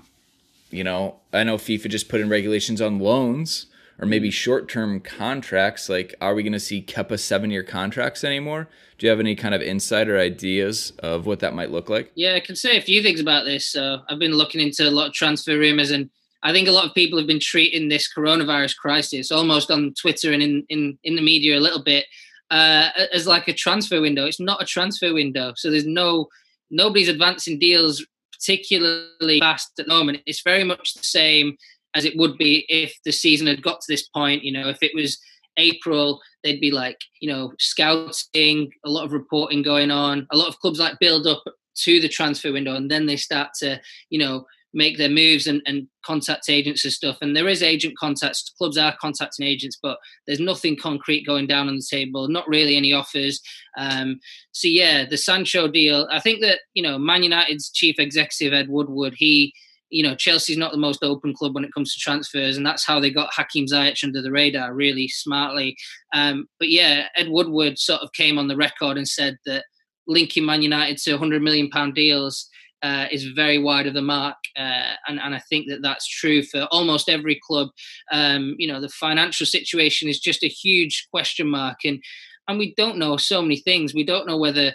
You 0.72 0.84
know, 0.84 1.18
I 1.32 1.44
know 1.44 1.58
FIFA 1.58 1.90
just 1.90 2.10
put 2.10 2.20
in 2.20 2.30
regulations 2.30 2.82
on 2.82 3.00
loans 3.00 3.68
or 4.00 4.08
maybe 4.08 4.32
short 4.32 4.70
term 4.70 5.00
contracts. 5.00 5.90
Like, 5.90 6.16
are 6.22 6.34
we 6.34 6.44
going 6.44 6.54
to 6.54 6.60
see 6.60 6.82
Kepa 6.82 7.20
seven 7.20 7.52
year 7.52 7.64
contracts 7.64 8.24
anymore? 8.24 8.68
Do 8.98 9.06
you 9.06 9.10
have 9.10 9.20
any 9.20 9.36
kind 9.36 9.56
of 9.56 9.62
insight 9.62 10.10
or 10.10 10.18
ideas 10.18 10.94
of 11.00 11.26
what 11.26 11.40
that 11.40 11.54
might 11.54 11.72
look 11.72 11.90
like? 11.90 12.12
Yeah, 12.16 12.36
I 12.36 12.40
can 12.40 12.56
say 12.56 12.78
a 12.78 12.82
few 12.82 13.02
things 13.02 13.20
about 13.20 13.46
this. 13.46 13.68
So 13.68 14.02
I've 14.10 14.20
been 14.20 14.34
looking 14.34 14.62
into 14.62 14.88
a 14.88 14.92
lot 14.92 15.08
of 15.08 15.14
transfer 15.14 15.58
rumors, 15.58 15.92
and 15.92 16.10
I 16.42 16.52
think 16.52 16.68
a 16.68 16.72
lot 16.72 16.86
of 16.86 16.94
people 16.94 17.18
have 17.18 17.28
been 17.28 17.40
treating 17.40 17.90
this 17.90 18.10
coronavirus 18.14 18.78
crisis 18.78 19.32
almost 19.32 19.72
on 19.72 19.94
Twitter 20.00 20.34
and 20.34 20.44
in 20.44 20.66
in, 20.70 20.98
in 21.04 21.16
the 21.16 21.22
media 21.22 21.58
a 21.58 21.62
little 21.62 21.84
bit 21.84 22.06
uh, 22.52 22.90
as 23.14 23.28
like 23.28 23.48
a 23.48 23.54
transfer 23.54 24.02
window. 24.02 24.26
It's 24.26 24.40
not 24.40 24.62
a 24.62 24.66
transfer 24.66 25.14
window, 25.14 25.54
so 25.56 25.72
there's 25.72 25.88
no 25.88 26.28
nobody's 26.70 27.10
advancing 27.10 27.60
deals 27.60 28.06
particularly 28.34 29.40
fast 29.40 29.72
at 29.80 29.86
the 29.86 29.94
moment. 29.94 30.22
It's 30.26 30.42
very 30.42 30.64
much 30.64 30.94
the 30.94 31.04
same 31.04 31.58
as 31.96 32.06
it 32.06 32.18
would 32.18 32.38
be 32.38 32.66
if 32.70 32.96
the 33.06 33.12
season 33.12 33.48
had 33.48 33.64
got 33.64 33.82
to 33.82 33.86
this 33.88 34.08
point. 34.08 34.44
You 34.44 34.52
know, 34.52 34.70
if 34.70 34.82
it 34.82 34.92
was 34.96 35.20
April, 35.58 36.20
they'd 36.44 36.62
be 36.62 36.72
like, 36.72 36.98
you 37.20 37.30
know, 37.30 37.54
scouting, 37.60 38.72
a 38.86 38.90
lot 38.90 39.06
of 39.06 39.12
reporting 39.12 39.62
going 39.62 39.92
on. 39.92 40.28
A 40.32 40.38
lot 40.38 40.48
of 40.48 40.60
clubs 40.60 40.80
like 40.80 41.00
build 41.00 41.28
up 41.28 41.44
to 41.76 42.00
the 42.00 42.10
transfer 42.10 42.52
window 42.52 42.76
and 42.76 42.90
then 42.90 43.06
they 43.06 43.18
start 43.18 43.50
to, 43.60 43.80
you 44.10 44.20
know, 44.20 44.46
make 44.74 44.98
their 44.98 45.10
moves 45.10 45.46
and, 45.46 45.62
and 45.66 45.88
contact 46.04 46.50
agents 46.50 46.84
and 46.84 46.94
stuff. 46.94 47.18
And 47.22 47.36
there 47.36 47.48
is 47.48 47.62
agent 47.62 47.96
contacts. 47.98 48.52
Clubs 48.58 48.78
are 48.78 48.96
contacting 49.00 49.46
agents, 49.46 49.78
but 49.82 50.00
there's 50.26 50.40
nothing 50.40 50.76
concrete 50.76 51.26
going 51.26 51.48
down 51.48 51.68
on 51.68 51.76
the 51.76 51.88
table. 51.88 52.28
Not 52.28 52.48
really 52.48 52.76
any 52.76 52.92
offers. 52.92 53.40
Um, 53.78 54.20
so 54.52 54.68
yeah, 54.68 55.06
the 55.06 55.18
Sancho 55.18 55.68
deal. 55.68 56.08
I 56.12 56.20
think 56.20 56.42
that 56.42 56.62
you 56.74 56.82
know 56.82 56.98
Man 56.98 57.24
United's 57.24 57.70
chief 57.70 58.00
executive 58.00 58.54
Ed 58.54 58.70
Woodward. 58.70 59.14
He 59.16 59.54
you 59.94 60.02
know, 60.02 60.16
Chelsea's 60.16 60.58
not 60.58 60.72
the 60.72 60.78
most 60.78 61.04
open 61.04 61.36
club 61.36 61.54
when 61.54 61.64
it 61.64 61.74
comes 61.74 61.94
to 61.94 62.00
transfers, 62.00 62.58
and 62.58 62.66
that's 62.66 62.86
how 62.86 63.00
they 63.00 63.12
got 63.12 63.34
Hakim 63.34 63.68
Ziyech 63.68 64.04
under 64.04 64.24
the 64.24 64.32
radar 64.32 64.74
really 64.74 65.08
smartly. 65.08 65.78
Um, 66.14 66.48
but 66.60 66.70
yeah, 66.70 67.08
Ed 67.16 67.30
Woodward 67.30 67.78
sort 67.78 68.02
of 68.02 68.12
came 68.14 68.40
on 68.40 68.48
the 68.48 68.58
record 68.58 68.98
and 68.98 69.08
said 69.08 69.38
that 69.46 69.66
linking 70.08 70.46
Man 70.46 70.64
United 70.64 70.98
to 70.98 71.12
100 71.12 71.44
million 71.44 71.70
pound 71.70 71.94
deals 71.94 72.50
uh, 72.82 73.06
is 73.12 73.26
very 73.36 73.60
wide 73.60 73.86
of 73.86 73.94
the 73.94 74.02
mark, 74.02 74.36
uh, 74.58 74.94
and 75.08 75.20
and 75.20 75.36
I 75.36 75.42
think 75.48 75.70
that 75.70 75.84
that's 75.84 76.08
true 76.08 76.42
for 76.42 76.64
almost 76.72 77.08
every 77.08 77.40
club. 77.48 77.70
Um, 78.12 78.56
you 78.58 78.68
know, 78.68 78.82
the 78.82 78.90
financial 78.90 79.46
situation 79.46 80.10
is 80.10 80.20
just 80.20 80.44
a 80.44 80.48
huge 80.48 81.08
question 81.12 81.48
mark, 81.48 81.78
and 81.86 82.04
and 82.48 82.58
we 82.58 82.74
don't 82.76 82.98
know 82.98 83.16
so 83.18 83.44
many 83.44 83.58
things. 83.58 83.94
We 83.94 84.04
don't 84.04 84.28
know 84.28 84.38
whether 84.38 84.74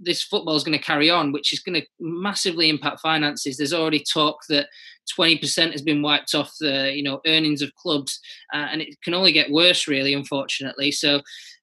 this 0.00 0.22
football 0.22 0.56
is 0.56 0.64
going 0.64 0.78
to 0.78 0.84
carry 0.84 1.10
on, 1.10 1.32
which 1.32 1.52
is 1.52 1.60
going 1.60 1.80
to 1.80 1.86
massively 2.00 2.68
impact 2.68 3.00
finances. 3.00 3.56
There's 3.56 3.72
already 3.72 4.02
talk 4.12 4.38
that 4.48 4.66
20% 5.18 5.72
has 5.72 5.82
been 5.82 6.02
wiped 6.02 6.34
off 6.34 6.52
the 6.60 6.92
you 6.94 7.02
know 7.02 7.20
earnings 7.26 7.62
of 7.62 7.74
clubs, 7.74 8.18
uh, 8.52 8.68
and 8.70 8.80
it 8.80 8.96
can 9.02 9.14
only 9.14 9.32
get 9.32 9.50
worse, 9.50 9.86
really, 9.86 10.14
unfortunately. 10.14 10.90
So 10.90 11.20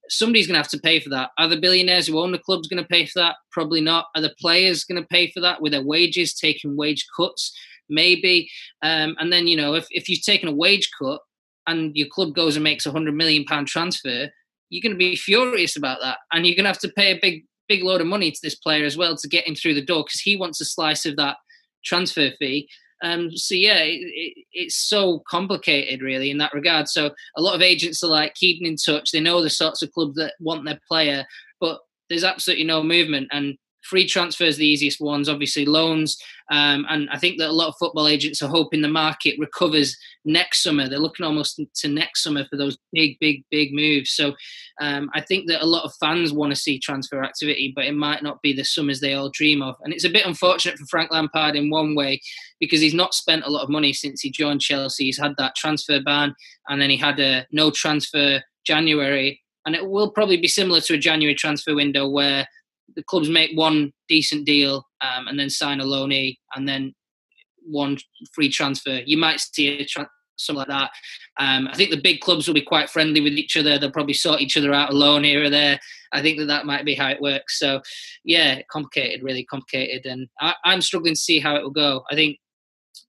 somebody's 0.09 0.47
going 0.47 0.55
to 0.55 0.61
have 0.61 0.71
to 0.71 0.79
pay 0.79 0.99
for 0.99 1.09
that. 1.09 1.31
Are 1.37 1.47
the 1.47 1.59
billionaires 1.59 2.07
who 2.07 2.19
own 2.19 2.31
the 2.31 2.39
clubs 2.39 2.67
going 2.67 2.81
to 2.81 2.87
pay 2.87 3.05
for 3.05 3.19
that? 3.19 3.35
Probably 3.51 3.81
not. 3.81 4.05
Are 4.15 4.21
the 4.21 4.35
players 4.39 4.83
going 4.83 5.01
to 5.01 5.07
pay 5.07 5.29
for 5.31 5.39
that 5.41 5.61
with 5.61 5.71
their 5.71 5.83
wages, 5.83 6.33
taking 6.33 6.75
wage 6.75 7.05
cuts? 7.15 7.57
Maybe. 7.89 8.49
Um, 8.81 9.15
and 9.19 9.31
then, 9.31 9.47
you 9.47 9.55
know, 9.55 9.73
if, 9.73 9.87
if 9.91 10.09
you've 10.09 10.23
taken 10.23 10.49
a 10.49 10.53
wage 10.53 10.89
cut 10.99 11.21
and 11.67 11.95
your 11.95 12.07
club 12.07 12.33
goes 12.33 12.55
and 12.55 12.63
makes 12.63 12.85
a 12.85 12.91
hundred 12.91 13.15
million 13.15 13.45
pound 13.45 13.67
transfer, 13.67 14.29
you're 14.69 14.81
going 14.81 14.93
to 14.93 14.97
be 14.97 15.15
furious 15.15 15.77
about 15.77 15.99
that. 16.01 16.17
And 16.31 16.45
you're 16.45 16.55
going 16.55 16.65
to 16.65 16.69
have 16.69 16.79
to 16.79 16.89
pay 16.89 17.11
a 17.11 17.19
big, 17.21 17.45
big 17.67 17.83
load 17.83 18.01
of 18.01 18.07
money 18.07 18.31
to 18.31 18.39
this 18.41 18.55
player 18.55 18.85
as 18.85 18.97
well 18.97 19.15
to 19.15 19.27
get 19.27 19.47
him 19.47 19.55
through 19.55 19.73
the 19.73 19.85
door 19.85 20.03
because 20.03 20.21
he 20.21 20.35
wants 20.35 20.61
a 20.61 20.65
slice 20.65 21.05
of 21.05 21.15
that 21.17 21.37
transfer 21.83 22.31
fee. 22.39 22.69
Um, 23.03 23.35
so 23.35 23.53
yeah, 23.53 23.79
it, 23.79 23.99
it, 24.01 24.45
it's 24.53 24.75
so 24.75 25.21
complicated 25.29 26.01
really 26.01 26.31
in 26.31 26.39
that 26.39 26.53
regard. 26.53 26.87
So 26.87 27.11
a 27.35 27.41
lot 27.41 27.55
of 27.55 27.61
agents 27.61 28.03
are 28.03 28.09
like 28.09 28.33
keeping 28.33 28.67
in 28.67 28.75
touch. 28.75 29.11
They 29.11 29.19
know 29.19 29.41
the 29.41 29.49
sorts 29.49 29.81
of 29.81 29.91
clubs 29.91 30.15
that 30.15 30.33
want 30.39 30.65
their 30.65 30.79
player, 30.87 31.25
but 31.59 31.79
there's 32.09 32.23
absolutely 32.23 32.65
no 32.65 32.81
movement. 32.81 33.27
And 33.31 33.57
free 33.87 34.05
transfers 34.05 34.57
the 34.57 34.67
easiest 34.67 34.99
ones 34.99 35.29
obviously 35.29 35.65
loans. 35.65 36.17
Um, 36.49 36.85
and 36.89 37.09
i 37.09 37.17
think 37.17 37.37
that 37.37 37.49
a 37.49 37.59
lot 37.59 37.67
of 37.67 37.75
football 37.77 38.07
agents 38.07 38.41
are 38.41 38.49
hoping 38.49 38.81
the 38.81 38.87
market 38.87 39.35
recovers 39.39 39.97
next 40.23 40.63
summer. 40.63 40.87
They're 40.87 40.99
looking 40.99 41.25
almost 41.25 41.59
to 41.75 41.87
next 41.87 42.23
summer 42.23 42.45
for 42.49 42.57
those 42.57 42.77
big 42.93 43.17
big 43.19 43.43
big 43.51 43.73
moves. 43.73 44.11
So 44.11 44.35
um, 44.81 45.09
i 45.13 45.21
think 45.21 45.47
that 45.47 45.63
a 45.63 45.65
lot 45.65 45.83
of 45.83 45.93
fans 45.99 46.31
want 46.31 46.51
to 46.51 46.55
see 46.55 46.79
transfer 46.79 47.23
activity 47.23 47.73
but 47.75 47.85
it 47.85 47.93
might 47.93 48.23
not 48.23 48.41
be 48.41 48.53
the 48.53 48.63
summers 48.63 48.99
they 48.99 49.13
all 49.13 49.29
dream 49.29 49.61
of. 49.61 49.75
And 49.83 49.93
it's 49.93 50.05
a 50.05 50.09
bit 50.09 50.25
unfortunate 50.25 50.77
for 50.77 50.85
frank 50.85 51.11
lampard 51.11 51.55
in 51.55 51.69
one 51.69 51.95
way 51.95 52.21
because 52.59 52.81
he's 52.81 52.93
not 52.93 53.13
spent 53.13 53.45
a 53.45 53.49
lot 53.49 53.63
of 53.63 53.69
money 53.69 53.93
since 53.93 54.21
he 54.21 54.29
joined 54.29 54.61
chelsea. 54.61 55.05
He's 55.05 55.19
had 55.19 55.35
that 55.37 55.55
transfer 55.55 56.01
ban 56.01 56.35
and 56.67 56.81
then 56.81 56.89
he 56.89 56.97
had 56.97 57.19
a 57.19 57.45
no 57.51 57.71
transfer 57.71 58.41
january. 58.65 59.41
And 59.65 59.75
it 59.75 59.85
will 59.85 60.11
probably 60.11 60.37
be 60.37 60.47
similar 60.47 60.79
to 60.81 60.93
a 60.93 60.97
january 60.97 61.35
transfer 61.35 61.75
window 61.75 62.07
where 62.07 62.47
the 62.95 63.03
clubs 63.03 63.29
make 63.29 63.55
one 63.55 63.93
decent 64.07 64.45
deal 64.45 64.85
um, 65.01 65.27
and 65.27 65.39
then 65.39 65.49
sign 65.49 65.79
a 65.79 65.83
loanee 65.83 66.37
and 66.55 66.67
then 66.67 66.93
one 67.63 67.97
free 68.33 68.49
transfer. 68.49 69.01
You 69.05 69.17
might 69.17 69.39
see 69.39 69.67
a 69.79 69.85
tra- 69.85 70.09
something 70.37 70.59
like 70.59 70.67
that. 70.67 70.91
Um, 71.39 71.67
I 71.67 71.75
think 71.75 71.91
the 71.91 72.01
big 72.01 72.21
clubs 72.21 72.47
will 72.47 72.53
be 72.53 72.61
quite 72.61 72.89
friendly 72.89 73.21
with 73.21 73.33
each 73.33 73.57
other. 73.57 73.77
They'll 73.77 73.91
probably 73.91 74.13
sort 74.13 74.41
each 74.41 74.57
other 74.57 74.73
out 74.73 74.91
a 74.91 74.93
loan 74.93 75.23
here 75.23 75.43
or 75.43 75.49
there. 75.49 75.79
I 76.11 76.21
think 76.21 76.39
that 76.39 76.45
that 76.45 76.65
might 76.65 76.85
be 76.85 76.95
how 76.95 77.09
it 77.09 77.21
works. 77.21 77.59
So, 77.59 77.81
yeah, 78.23 78.61
complicated, 78.71 79.23
really 79.23 79.43
complicated, 79.43 80.05
and 80.05 80.27
I, 80.39 80.53
I'm 80.63 80.81
struggling 80.81 81.15
to 81.15 81.19
see 81.19 81.39
how 81.39 81.55
it 81.55 81.63
will 81.63 81.71
go. 81.71 82.03
I 82.09 82.15
think 82.15 82.37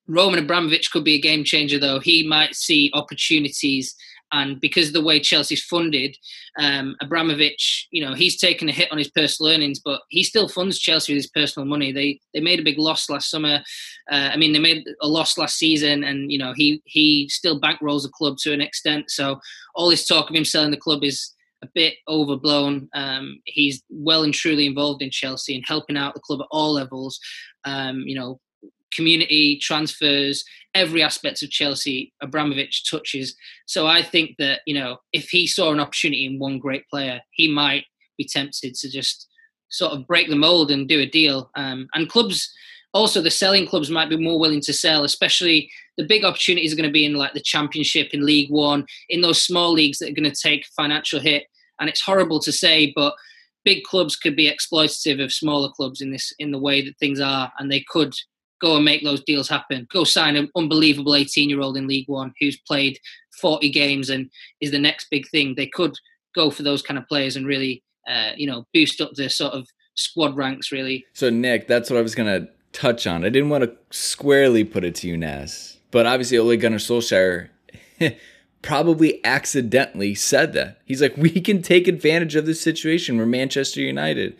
Roman 0.08 0.40
Abramovich 0.40 0.90
could 0.90 1.04
be 1.04 1.14
a 1.14 1.20
game 1.20 1.44
changer, 1.44 1.78
though. 1.78 2.00
He 2.00 2.26
might 2.26 2.54
see 2.54 2.90
opportunities 2.94 3.94
and 4.32 4.60
because 4.60 4.88
of 4.88 4.92
the 4.94 5.02
way 5.02 5.20
Chelsea's 5.20 5.64
funded, 5.64 6.16
um, 6.58 6.96
Abramovich, 7.00 7.88
you 7.90 8.04
know, 8.04 8.14
he's 8.14 8.38
taken 8.38 8.68
a 8.68 8.72
hit 8.72 8.90
on 8.92 8.98
his 8.98 9.10
personal 9.10 9.52
earnings, 9.52 9.80
but 9.82 10.02
he 10.08 10.22
still 10.22 10.48
funds 10.48 10.78
Chelsea 10.78 11.12
with 11.12 11.22
his 11.22 11.30
personal 11.30 11.66
money. 11.66 11.92
They 11.92 12.20
they 12.34 12.40
made 12.40 12.60
a 12.60 12.64
big 12.64 12.78
loss 12.78 13.08
last 13.08 13.30
summer. 13.30 13.62
Uh, 14.10 14.30
I 14.32 14.36
mean, 14.36 14.52
they 14.52 14.58
made 14.58 14.84
a 15.00 15.08
loss 15.08 15.38
last 15.38 15.56
season, 15.56 16.04
and 16.04 16.30
you 16.30 16.38
know, 16.38 16.52
he 16.54 16.82
he 16.84 17.28
still 17.28 17.60
bankrolls 17.60 18.02
the 18.02 18.10
club 18.10 18.36
to 18.38 18.52
an 18.52 18.60
extent. 18.60 19.10
So 19.10 19.40
all 19.74 19.88
this 19.88 20.06
talk 20.06 20.28
of 20.28 20.36
him 20.36 20.44
selling 20.44 20.70
the 20.70 20.76
club 20.76 21.04
is 21.04 21.34
a 21.62 21.68
bit 21.74 21.94
overblown. 22.06 22.88
Um, 22.94 23.40
he's 23.44 23.82
well 23.88 24.22
and 24.22 24.34
truly 24.34 24.66
involved 24.66 25.02
in 25.02 25.10
Chelsea 25.10 25.54
and 25.54 25.64
helping 25.66 25.96
out 25.96 26.14
the 26.14 26.20
club 26.20 26.40
at 26.40 26.48
all 26.50 26.74
levels. 26.74 27.18
Um, 27.64 28.00
you 28.00 28.14
know, 28.14 28.40
community 28.94 29.58
transfers, 29.58 30.44
every 30.74 31.02
aspect 31.02 31.42
of 31.42 31.50
Chelsea, 31.50 32.12
Abramovich 32.22 32.88
touches. 32.88 33.34
So 33.66 33.86
I 33.86 34.02
think 34.02 34.36
that 34.38 34.60
you 34.66 34.74
know 34.74 34.98
if 35.12 35.28
he 35.28 35.46
saw 35.46 35.72
an 35.72 35.80
opportunity 35.80 36.24
in 36.24 36.38
one 36.38 36.58
great 36.58 36.86
player, 36.88 37.20
he 37.32 37.48
might 37.48 37.84
be 38.16 38.24
tempted 38.24 38.74
to 38.74 38.90
just 38.90 39.28
sort 39.70 39.92
of 39.92 40.06
break 40.06 40.28
the 40.28 40.36
mold 40.36 40.70
and 40.70 40.88
do 40.88 41.00
a 41.00 41.06
deal. 41.06 41.50
Um, 41.54 41.88
and 41.94 42.08
clubs, 42.08 42.50
also 42.92 43.20
the 43.20 43.30
selling 43.30 43.66
clubs 43.66 43.90
might 43.90 44.08
be 44.08 44.16
more 44.16 44.38
willing 44.38 44.60
to 44.62 44.72
sell, 44.72 45.04
especially 45.04 45.70
the 45.96 46.06
big 46.06 46.24
opportunities 46.24 46.72
are 46.72 46.76
going 46.76 46.88
to 46.88 46.92
be 46.92 47.04
in 47.04 47.14
like 47.14 47.34
the 47.34 47.40
Championship, 47.40 48.10
in 48.12 48.24
League 48.24 48.50
One, 48.50 48.86
in 49.08 49.20
those 49.20 49.40
small 49.40 49.72
leagues 49.72 49.98
that 49.98 50.10
are 50.10 50.14
going 50.14 50.30
to 50.30 50.42
take 50.42 50.66
financial 50.76 51.20
hit. 51.20 51.44
And 51.80 51.88
it's 51.88 52.02
horrible 52.02 52.40
to 52.40 52.52
say, 52.52 52.92
but 52.94 53.14
big 53.64 53.84
clubs 53.84 54.16
could 54.16 54.34
be 54.34 54.50
exploitative 54.50 55.22
of 55.22 55.32
smaller 55.32 55.70
clubs 55.70 56.00
in 56.00 56.10
this 56.10 56.32
in 56.38 56.50
the 56.50 56.58
way 56.58 56.82
that 56.82 56.98
things 56.98 57.20
are, 57.20 57.52
and 57.58 57.70
they 57.70 57.84
could 57.88 58.14
go 58.60 58.76
and 58.76 58.84
make 58.84 59.02
those 59.04 59.22
deals 59.24 59.48
happen. 59.48 59.86
Go 59.90 60.04
sign 60.04 60.36
an 60.36 60.50
unbelievable 60.56 61.14
18 61.14 61.48
year 61.48 61.60
old 61.60 61.76
in 61.76 61.86
League 61.86 62.08
One 62.08 62.32
who's 62.40 62.58
played 62.58 62.98
40 63.40 63.70
games 63.70 64.10
and 64.10 64.30
is 64.60 64.70
the 64.70 64.78
next 64.78 65.08
big 65.10 65.28
thing. 65.28 65.54
They 65.54 65.66
could 65.66 65.94
go 66.34 66.50
for 66.50 66.62
those 66.62 66.82
kind 66.82 66.98
of 66.98 67.06
players 67.08 67.36
and 67.36 67.46
really, 67.46 67.82
uh, 68.08 68.30
you 68.36 68.46
know, 68.46 68.66
boost 68.72 69.00
up 69.00 69.12
the 69.14 69.28
sort 69.28 69.54
of 69.54 69.66
squad 69.94 70.36
ranks, 70.36 70.72
really. 70.72 71.04
So, 71.14 71.30
Nick, 71.30 71.66
that's 71.66 71.90
what 71.90 71.98
I 71.98 72.02
was 72.02 72.14
going 72.14 72.42
to 72.42 72.48
touch 72.72 73.06
on. 73.06 73.24
I 73.24 73.28
didn't 73.28 73.50
want 73.50 73.64
to 73.64 73.76
squarely 73.90 74.64
put 74.64 74.84
it 74.84 74.94
to 74.96 75.08
you, 75.08 75.16
Naz, 75.16 75.78
but 75.90 76.06
obviously, 76.06 76.38
Ole 76.38 76.56
Gunnar 76.56 76.78
Solskjaer. 76.78 77.48
probably 78.62 79.24
accidentally 79.24 80.14
said 80.14 80.52
that. 80.52 80.80
He's 80.84 81.00
like, 81.00 81.16
we 81.16 81.30
can 81.40 81.62
take 81.62 81.86
advantage 81.86 82.34
of 82.34 82.44
this 82.44 82.60
situation. 82.60 83.16
We're 83.16 83.26
Manchester 83.26 83.80
United 83.80 84.36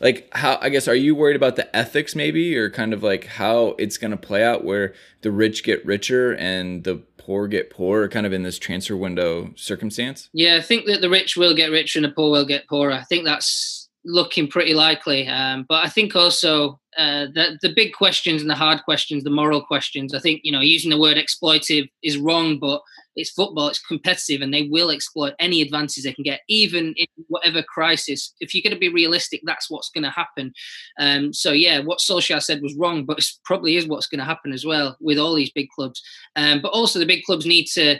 like 0.00 0.28
how 0.32 0.58
i 0.60 0.68
guess 0.68 0.88
are 0.88 0.94
you 0.94 1.14
worried 1.14 1.36
about 1.36 1.56
the 1.56 1.74
ethics 1.76 2.14
maybe? 2.14 2.56
Or 2.56 2.70
kind 2.70 2.92
of 2.92 3.02
like 3.02 3.26
how 3.26 3.74
it's 3.78 3.98
going 3.98 4.10
to 4.10 4.16
play 4.16 4.44
out 4.44 4.64
where 4.64 4.94
the 5.22 5.30
rich 5.30 5.64
get 5.64 5.84
richer 5.84 6.34
and 6.34 6.84
the 6.84 6.96
poor 7.16 7.48
get 7.48 7.70
poorer 7.70 8.08
kind 8.08 8.26
of 8.26 8.32
in 8.32 8.42
this 8.42 8.58
transfer 8.58 8.96
window 8.96 9.52
circumstance? 9.56 10.28
Yeah 10.32 10.56
i 10.56 10.60
think 10.60 10.86
that 10.86 11.00
the 11.00 11.10
rich 11.10 11.36
will 11.36 11.54
get 11.54 11.70
richer 11.70 11.98
and 11.98 12.04
the 12.04 12.10
poor 12.10 12.30
will 12.30 12.46
get 12.46 12.68
poorer. 12.68 12.92
I 12.92 13.02
think 13.04 13.24
that's 13.24 13.88
looking 14.04 14.46
pretty 14.46 14.74
likely 14.74 15.26
um, 15.28 15.64
but 15.68 15.82
i 15.82 15.88
think 15.88 16.14
also 16.14 16.78
uh, 16.98 17.26
the, 17.34 17.58
the 17.62 17.72
big 17.74 17.92
questions 17.94 18.42
and 18.42 18.50
the 18.50 18.54
hard 18.54 18.82
questions 18.84 19.24
the 19.24 19.30
moral 19.30 19.64
questions 19.64 20.12
i 20.12 20.18
think 20.18 20.40
you 20.44 20.52
know 20.52 20.60
using 20.60 20.90
the 20.90 21.00
word 21.00 21.16
exploitive 21.16 21.88
is 22.02 22.18
wrong 22.18 22.58
but 22.58 22.82
it's 23.16 23.30
football, 23.30 23.68
it's 23.68 23.84
competitive, 23.84 24.40
and 24.40 24.52
they 24.52 24.68
will 24.68 24.90
exploit 24.90 25.34
any 25.38 25.62
advances 25.62 26.04
they 26.04 26.12
can 26.12 26.24
get, 26.24 26.40
even 26.48 26.94
in 26.96 27.06
whatever 27.28 27.62
crisis. 27.62 28.34
If 28.40 28.54
you're 28.54 28.62
going 28.62 28.74
to 28.74 28.78
be 28.78 28.88
realistic, 28.88 29.40
that's 29.44 29.70
what's 29.70 29.90
going 29.90 30.04
to 30.04 30.10
happen. 30.10 30.52
Um, 30.98 31.32
so, 31.32 31.52
yeah, 31.52 31.80
what 31.80 31.98
Solskjaer 31.98 32.42
said 32.42 32.62
was 32.62 32.76
wrong, 32.76 33.04
but 33.04 33.18
it 33.18 33.26
probably 33.44 33.76
is 33.76 33.86
what's 33.86 34.06
going 34.08 34.18
to 34.18 34.24
happen 34.24 34.52
as 34.52 34.64
well 34.64 34.96
with 35.00 35.18
all 35.18 35.34
these 35.34 35.52
big 35.52 35.68
clubs. 35.70 36.02
Um, 36.36 36.60
but 36.60 36.72
also, 36.72 36.98
the 36.98 37.06
big 37.06 37.24
clubs 37.24 37.46
need 37.46 37.66
to 37.74 37.98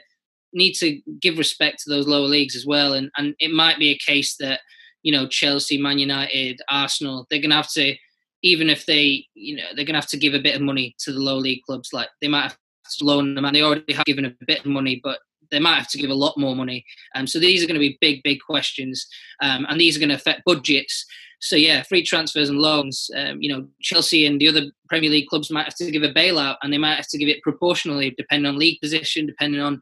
need 0.53 0.74
to 0.74 1.00
give 1.20 1.37
respect 1.37 1.81
to 1.83 1.90
those 1.90 2.07
lower 2.07 2.27
leagues 2.27 2.57
as 2.57 2.66
well, 2.66 2.94
and 2.94 3.11
and 3.16 3.35
it 3.38 3.53
might 3.53 3.79
be 3.79 3.90
a 3.90 3.98
case 3.98 4.37
that 4.38 4.61
you 5.03 5.12
know 5.12 5.27
Chelsea, 5.29 5.79
Man 5.79 5.98
United, 5.98 6.61
Arsenal, 6.68 7.27
they're 7.31 7.40
going 7.40 7.50
to 7.50 7.57
have 7.57 7.72
to 7.72 7.96
even 8.44 8.68
if 8.68 8.85
they, 8.85 9.24
you 9.33 9.57
know, 9.57 9.64
they're 9.74 9.87
going 9.87 9.94
to 9.94 10.00
have 10.00 10.07
to 10.07 10.18
give 10.18 10.35
a 10.35 10.38
bit 10.38 10.55
of 10.55 10.61
money 10.61 10.94
to 10.98 11.12
the 11.12 11.18
low 11.18 11.38
league 11.38 11.62
clubs. 11.62 11.94
Like 11.94 12.11
they 12.20 12.29
might 12.29 12.42
have 12.42 12.59
to 12.99 13.05
loan 13.05 13.35
them, 13.35 13.44
and 13.44 13.55
they 13.55 13.62
already 13.62 13.92
have 13.92 14.05
given 14.05 14.25
a 14.25 14.35
bit 14.47 14.61
of 14.61 14.66
money, 14.66 15.01
but 15.03 15.18
they 15.51 15.61
might 15.61 15.77
have 15.77 15.88
to 15.88 15.99
give 15.99 16.11
a 16.11 16.14
lot 16.14 16.38
more 16.38 16.57
money. 16.57 16.85
Um, 17.14 17.27
so 17.27 17.38
these 17.38 17.62
are 17.62 17.66
going 17.66 17.81
to 17.81 17.81
be 17.81 17.99
big, 18.01 18.23
big 18.23 18.38
questions, 18.40 19.07
um, 19.42 19.66
and 19.68 19.81
these 19.81 19.97
are 19.97 20.01
going 20.01 20.09
to 20.11 20.14
affect 20.14 20.42
budgets. 20.44 21.07
So 21.40 21.57
yeah, 21.57 21.83
free 21.83 22.03
transfers 22.03 22.49
and 22.49 22.59
loans. 22.59 23.11
Um, 23.16 23.42
you 23.42 23.53
know, 23.53 23.66
Chelsea 23.83 24.25
and 24.25 24.40
the 24.40 24.49
other 24.49 24.62
Premier 24.88 25.11
League 25.11 25.29
clubs 25.29 25.51
might 25.51 25.66
have 25.66 25.77
to 25.77 25.90
give 25.90 26.03
a 26.03 26.12
bailout, 26.12 26.57
and 26.62 26.73
they 26.73 26.79
might 26.79 26.97
have 26.97 27.09
to 27.09 27.18
give 27.18 27.29
it 27.29 27.42
proportionally, 27.42 28.14
depending 28.16 28.49
on 28.49 28.59
league 28.59 28.81
position, 28.81 29.27
depending 29.27 29.61
on 29.61 29.81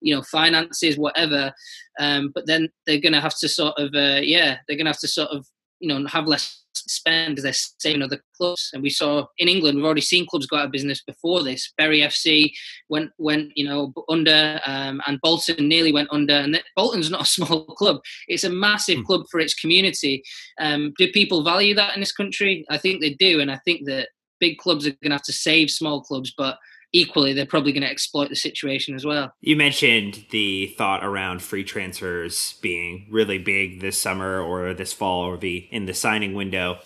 you 0.00 0.14
know 0.14 0.22
finances, 0.22 0.96
whatever. 0.96 1.52
Um, 1.98 2.30
but 2.34 2.46
then 2.46 2.68
they're 2.86 3.00
going 3.00 3.12
to 3.12 3.20
have 3.20 3.38
to 3.40 3.48
sort 3.48 3.74
of 3.78 3.94
uh, 3.94 4.20
yeah, 4.22 4.58
they're 4.66 4.76
going 4.76 4.86
to 4.86 4.92
have 4.92 5.00
to 5.00 5.08
sort 5.08 5.30
of 5.30 5.46
you 5.82 5.88
know 5.88 6.06
have 6.06 6.26
less 6.26 6.62
spend 6.74 7.38
as 7.38 7.44
they're 7.44 7.52
saving 7.52 8.02
other 8.02 8.22
clubs. 8.36 8.70
And 8.72 8.82
we 8.82 8.90
saw 8.90 9.26
in 9.38 9.48
England, 9.48 9.76
we've 9.76 9.84
already 9.84 10.00
seen 10.00 10.26
clubs 10.26 10.46
go 10.46 10.56
out 10.56 10.66
of 10.66 10.72
business 10.72 11.02
before 11.02 11.42
this. 11.42 11.72
Bury 11.76 12.00
FC 12.00 12.52
went 12.88 13.10
went 13.18 13.52
you 13.54 13.66
know 13.66 13.92
under, 14.08 14.60
um, 14.66 15.02
and 15.06 15.20
Bolton 15.20 15.68
nearly 15.68 15.92
went 15.92 16.08
under. 16.10 16.34
And 16.34 16.62
Bolton's 16.76 17.10
not 17.10 17.22
a 17.22 17.26
small 17.36 17.66
club; 17.66 18.00
it's 18.28 18.44
a 18.44 18.50
massive 18.50 18.98
mm. 18.98 19.04
club 19.04 19.22
for 19.30 19.40
its 19.40 19.54
community. 19.54 20.22
Um, 20.60 20.94
do 20.96 21.10
people 21.12 21.44
value 21.44 21.74
that 21.74 21.94
in 21.94 22.00
this 22.00 22.12
country? 22.12 22.64
I 22.70 22.78
think 22.78 23.00
they 23.00 23.14
do, 23.14 23.40
and 23.40 23.50
I 23.50 23.58
think 23.64 23.86
that 23.86 24.08
big 24.40 24.58
clubs 24.58 24.86
are 24.86 24.90
going 24.90 25.10
to 25.10 25.16
have 25.16 25.22
to 25.22 25.32
save 25.32 25.70
small 25.70 26.02
clubs, 26.02 26.34
but 26.36 26.58
equally 26.92 27.32
they're 27.32 27.46
probably 27.46 27.72
going 27.72 27.82
to 27.82 27.90
exploit 27.90 28.28
the 28.28 28.36
situation 28.36 28.94
as 28.94 29.04
well. 29.04 29.32
You 29.40 29.56
mentioned 29.56 30.26
the 30.30 30.68
thought 30.78 31.04
around 31.04 31.42
free 31.42 31.64
transfers 31.64 32.54
being 32.60 33.06
really 33.10 33.38
big 33.38 33.80
this 33.80 34.00
summer 34.00 34.40
or 34.40 34.74
this 34.74 34.92
fall 34.92 35.24
or 35.24 35.36
the 35.36 35.68
in 35.70 35.86
the 35.86 35.94
signing 35.94 36.34
window. 36.34 36.78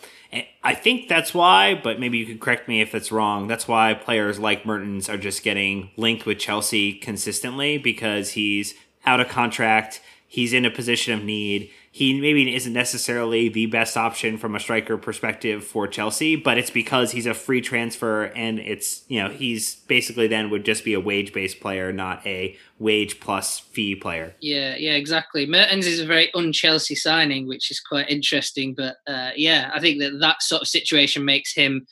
I 0.63 0.75
think 0.75 1.09
that's 1.09 1.33
why, 1.33 1.81
but 1.83 2.01
maybe 2.01 2.19
you 2.19 2.27
could 2.27 2.41
correct 2.41 2.69
me 2.69 2.81
if 2.81 2.95
it's 2.95 3.13
wrong. 3.13 3.47
That's 3.47 3.69
why 3.69 3.95
players 3.95 4.39
like 4.39 4.67
Mertens 4.67 5.09
are 5.09 5.17
just 5.17 5.43
getting 5.43 5.91
linked 5.97 6.27
with 6.27 6.39
Chelsea 6.39 6.95
consistently 6.95 7.79
because 7.79 8.33
he's 8.33 8.75
out 9.07 9.21
of 9.21 9.29
contract. 9.29 10.03
He's 10.37 10.53
in 10.53 10.67
a 10.67 10.71
position 10.71 11.15
of 11.15 11.25
need 11.25 11.71
he 11.97 12.21
maybe 12.21 12.55
isn't 12.55 12.75
necessarily 12.75 13.49
the 13.49 13.65
best 13.65 13.97
option 13.97 14.37
from 14.37 14.55
a 14.55 14.61
striker 14.61 14.99
perspective 14.99 15.65
for 15.65 15.89
Chelsea, 15.89 16.37
but 16.37 16.59
it's 16.59 16.69
because 16.69 17.13
he's 17.13 17.25
a 17.25 17.33
free 17.33 17.63
transfer 17.63 18.25
and 18.25 18.59
it's, 18.59 19.03
you 19.09 19.19
know, 19.19 19.31
he's 19.31 19.77
basically 19.77 20.27
then 20.27 20.51
would 20.51 20.63
just 20.63 20.85
be 20.85 20.93
a 20.93 21.01
wage 21.01 21.33
based 21.33 21.59
player, 21.59 21.95
not 21.95 22.21
a 22.27 22.55
wage 22.79 23.19
plus 23.19 23.61
fee 23.61 23.95
player. 23.95 24.35
Yeah, 24.41 24.77
yeah, 24.77 24.93
exactly. 24.93 25.47
Mertens 25.47 25.87
is 25.87 26.01
a 26.01 26.05
very 26.05 26.31
un 26.35 26.53
Chelsea 26.53 26.95
signing, 26.95 27.49
which 27.49 27.71
is 27.71 27.81
quite 27.81 28.11
interesting. 28.11 28.75
But 28.75 28.97
uh, 29.07 29.31
yeah, 29.35 29.71
I 29.73 29.81
think 29.81 29.99
that 30.01 30.19
that 30.21 30.43
sort 30.43 30.61
of 30.61 30.69
situation 30.69 31.25
makes 31.25 31.55
him 31.55 31.87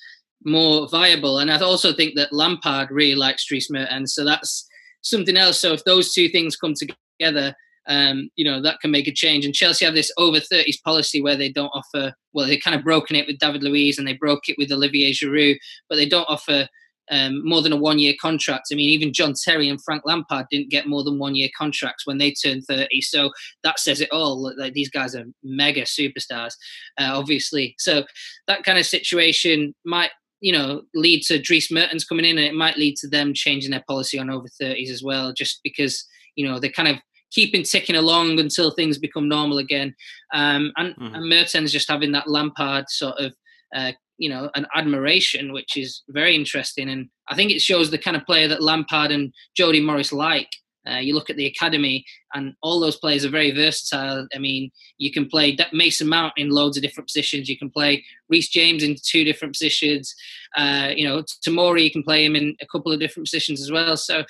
more 0.44 0.86
viable. 0.90 1.38
And 1.38 1.50
I 1.50 1.58
also 1.60 1.94
think 1.94 2.14
that 2.16 2.30
Lampard 2.30 2.90
really 2.90 3.14
likes 3.14 3.46
Dries 3.46 3.70
Mertens. 3.70 4.14
So 4.14 4.22
that's 4.22 4.68
something 5.00 5.38
else. 5.38 5.58
So 5.58 5.72
if 5.72 5.82
those 5.84 6.12
two 6.12 6.28
things 6.28 6.56
come 6.56 6.74
together, 6.74 7.56
um, 7.86 8.30
you 8.36 8.44
know, 8.44 8.62
that 8.62 8.80
can 8.80 8.90
make 8.90 9.08
a 9.08 9.12
change. 9.12 9.44
And 9.44 9.54
Chelsea 9.54 9.84
have 9.84 9.94
this 9.94 10.12
over 10.16 10.38
30s 10.38 10.82
policy 10.82 11.20
where 11.20 11.36
they 11.36 11.50
don't 11.50 11.72
offer, 11.74 12.14
well, 12.32 12.46
they 12.46 12.56
kind 12.56 12.76
of 12.76 12.84
broken 12.84 13.16
it 13.16 13.26
with 13.26 13.38
David 13.38 13.62
Luiz 13.62 13.98
and 13.98 14.06
they 14.06 14.14
broke 14.14 14.48
it 14.48 14.56
with 14.58 14.72
Olivier 14.72 15.12
Giroud, 15.12 15.56
but 15.88 15.96
they 15.96 16.08
don't 16.08 16.28
offer 16.28 16.68
um, 17.10 17.46
more 17.46 17.62
than 17.62 17.72
a 17.72 17.76
one 17.76 17.98
year 17.98 18.14
contract. 18.20 18.68
I 18.72 18.76
mean, 18.76 18.88
even 18.88 19.12
John 19.12 19.34
Terry 19.34 19.68
and 19.68 19.82
Frank 19.82 20.02
Lampard 20.06 20.46
didn't 20.50 20.70
get 20.70 20.88
more 20.88 21.04
than 21.04 21.18
one 21.18 21.34
year 21.34 21.50
contracts 21.56 22.06
when 22.06 22.18
they 22.18 22.32
turned 22.32 22.64
30. 22.64 23.00
So 23.02 23.30
that 23.62 23.78
says 23.78 24.00
it 24.00 24.10
all. 24.10 24.52
Like 24.56 24.72
these 24.72 24.90
guys 24.90 25.14
are 25.14 25.24
mega 25.42 25.82
superstars, 25.82 26.54
uh, 26.98 27.10
obviously. 27.12 27.74
So 27.78 28.04
that 28.46 28.64
kind 28.64 28.78
of 28.78 28.86
situation 28.86 29.74
might, 29.84 30.10
you 30.40 30.52
know, 30.52 30.82
lead 30.94 31.22
to 31.24 31.38
Dries 31.38 31.70
Mertens 31.70 32.04
coming 32.04 32.24
in 32.24 32.38
and 32.38 32.46
it 32.46 32.54
might 32.54 32.78
lead 32.78 32.96
to 32.96 33.08
them 33.08 33.34
changing 33.34 33.70
their 33.70 33.84
policy 33.86 34.18
on 34.18 34.30
over 34.30 34.46
30s 34.60 34.90
as 34.90 35.02
well, 35.02 35.32
just 35.32 35.60
because, 35.62 36.06
you 36.36 36.48
know, 36.48 36.58
they 36.58 36.68
kind 36.68 36.88
of 36.88 36.96
keeping 37.34 37.64
ticking 37.64 37.96
along 37.96 38.38
until 38.38 38.70
things 38.70 38.98
become 38.98 39.28
normal 39.28 39.58
again. 39.58 39.94
Um, 40.32 40.72
and, 40.76 40.94
mm-hmm. 40.96 41.14
and 41.14 41.28
Mertens 41.28 41.72
just 41.72 41.90
having 41.90 42.12
that 42.12 42.28
Lampard 42.28 42.84
sort 42.88 43.18
of, 43.18 43.34
uh, 43.74 43.92
you 44.18 44.28
know, 44.28 44.50
an 44.54 44.66
admiration, 44.74 45.52
which 45.52 45.76
is 45.76 46.02
very 46.08 46.34
interesting. 46.36 46.88
And 46.88 47.08
I 47.28 47.34
think 47.34 47.50
it 47.50 47.60
shows 47.60 47.90
the 47.90 47.98
kind 47.98 48.16
of 48.16 48.24
player 48.24 48.46
that 48.48 48.62
Lampard 48.62 49.10
and 49.10 49.32
Jody 49.56 49.80
Morris 49.80 50.12
like. 50.12 50.48
Uh, 50.86 50.98
you 50.98 51.14
look 51.14 51.30
at 51.30 51.36
the 51.36 51.46
academy, 51.46 52.04
and 52.34 52.52
all 52.62 52.78
those 52.78 52.98
players 52.98 53.24
are 53.24 53.30
very 53.30 53.50
versatile. 53.52 54.28
I 54.34 54.38
mean, 54.38 54.70
you 54.98 55.10
can 55.10 55.26
play 55.26 55.56
Mason 55.72 56.06
Mount 56.06 56.34
in 56.36 56.50
loads 56.50 56.76
of 56.76 56.82
different 56.82 57.08
positions. 57.08 57.48
You 57.48 57.56
can 57.56 57.70
play 57.70 58.04
Reece 58.28 58.50
James 58.50 58.82
in 58.82 58.94
two 59.02 59.24
different 59.24 59.54
positions. 59.54 60.14
Uh, 60.54 60.90
you 60.94 61.08
know, 61.08 61.22
Tomori, 61.46 61.84
you 61.84 61.90
can 61.90 62.02
play 62.02 62.22
him 62.22 62.36
in 62.36 62.54
a 62.60 62.66
couple 62.66 62.92
of 62.92 63.00
different 63.00 63.26
positions 63.26 63.62
as 63.62 63.72
well. 63.72 63.96
So 63.96 64.24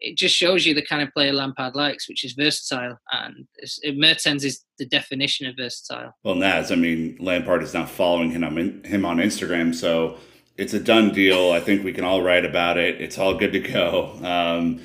it 0.00 0.16
just 0.16 0.34
shows 0.34 0.64
you 0.64 0.74
the 0.74 0.84
kind 0.84 1.02
of 1.02 1.12
player 1.12 1.32
Lampard 1.32 1.74
likes, 1.74 2.08
which 2.08 2.24
is 2.24 2.32
versatile. 2.32 2.98
And 3.12 3.46
Mertens 3.96 4.44
is 4.44 4.64
the 4.78 4.86
definition 4.86 5.46
of 5.46 5.56
versatile. 5.56 6.14
Well, 6.22 6.36
Naz, 6.36 6.70
I 6.70 6.76
mean, 6.76 7.16
Lampard 7.18 7.62
is 7.62 7.74
not 7.74 7.90
following 7.90 8.30
him 8.30 8.44
on, 8.44 8.84
him 8.84 9.04
on 9.04 9.18
Instagram, 9.18 9.74
so 9.74 10.18
it's 10.56 10.74
a 10.74 10.80
done 10.80 11.12
deal. 11.12 11.52
I 11.52 11.60
think 11.60 11.84
we 11.84 11.92
can 11.92 12.04
all 12.04 12.22
write 12.22 12.44
about 12.44 12.76
it. 12.76 13.00
It's 13.00 13.18
all 13.18 13.34
good 13.34 13.52
to 13.52 13.60
go. 13.60 14.18
Um, 14.22 14.80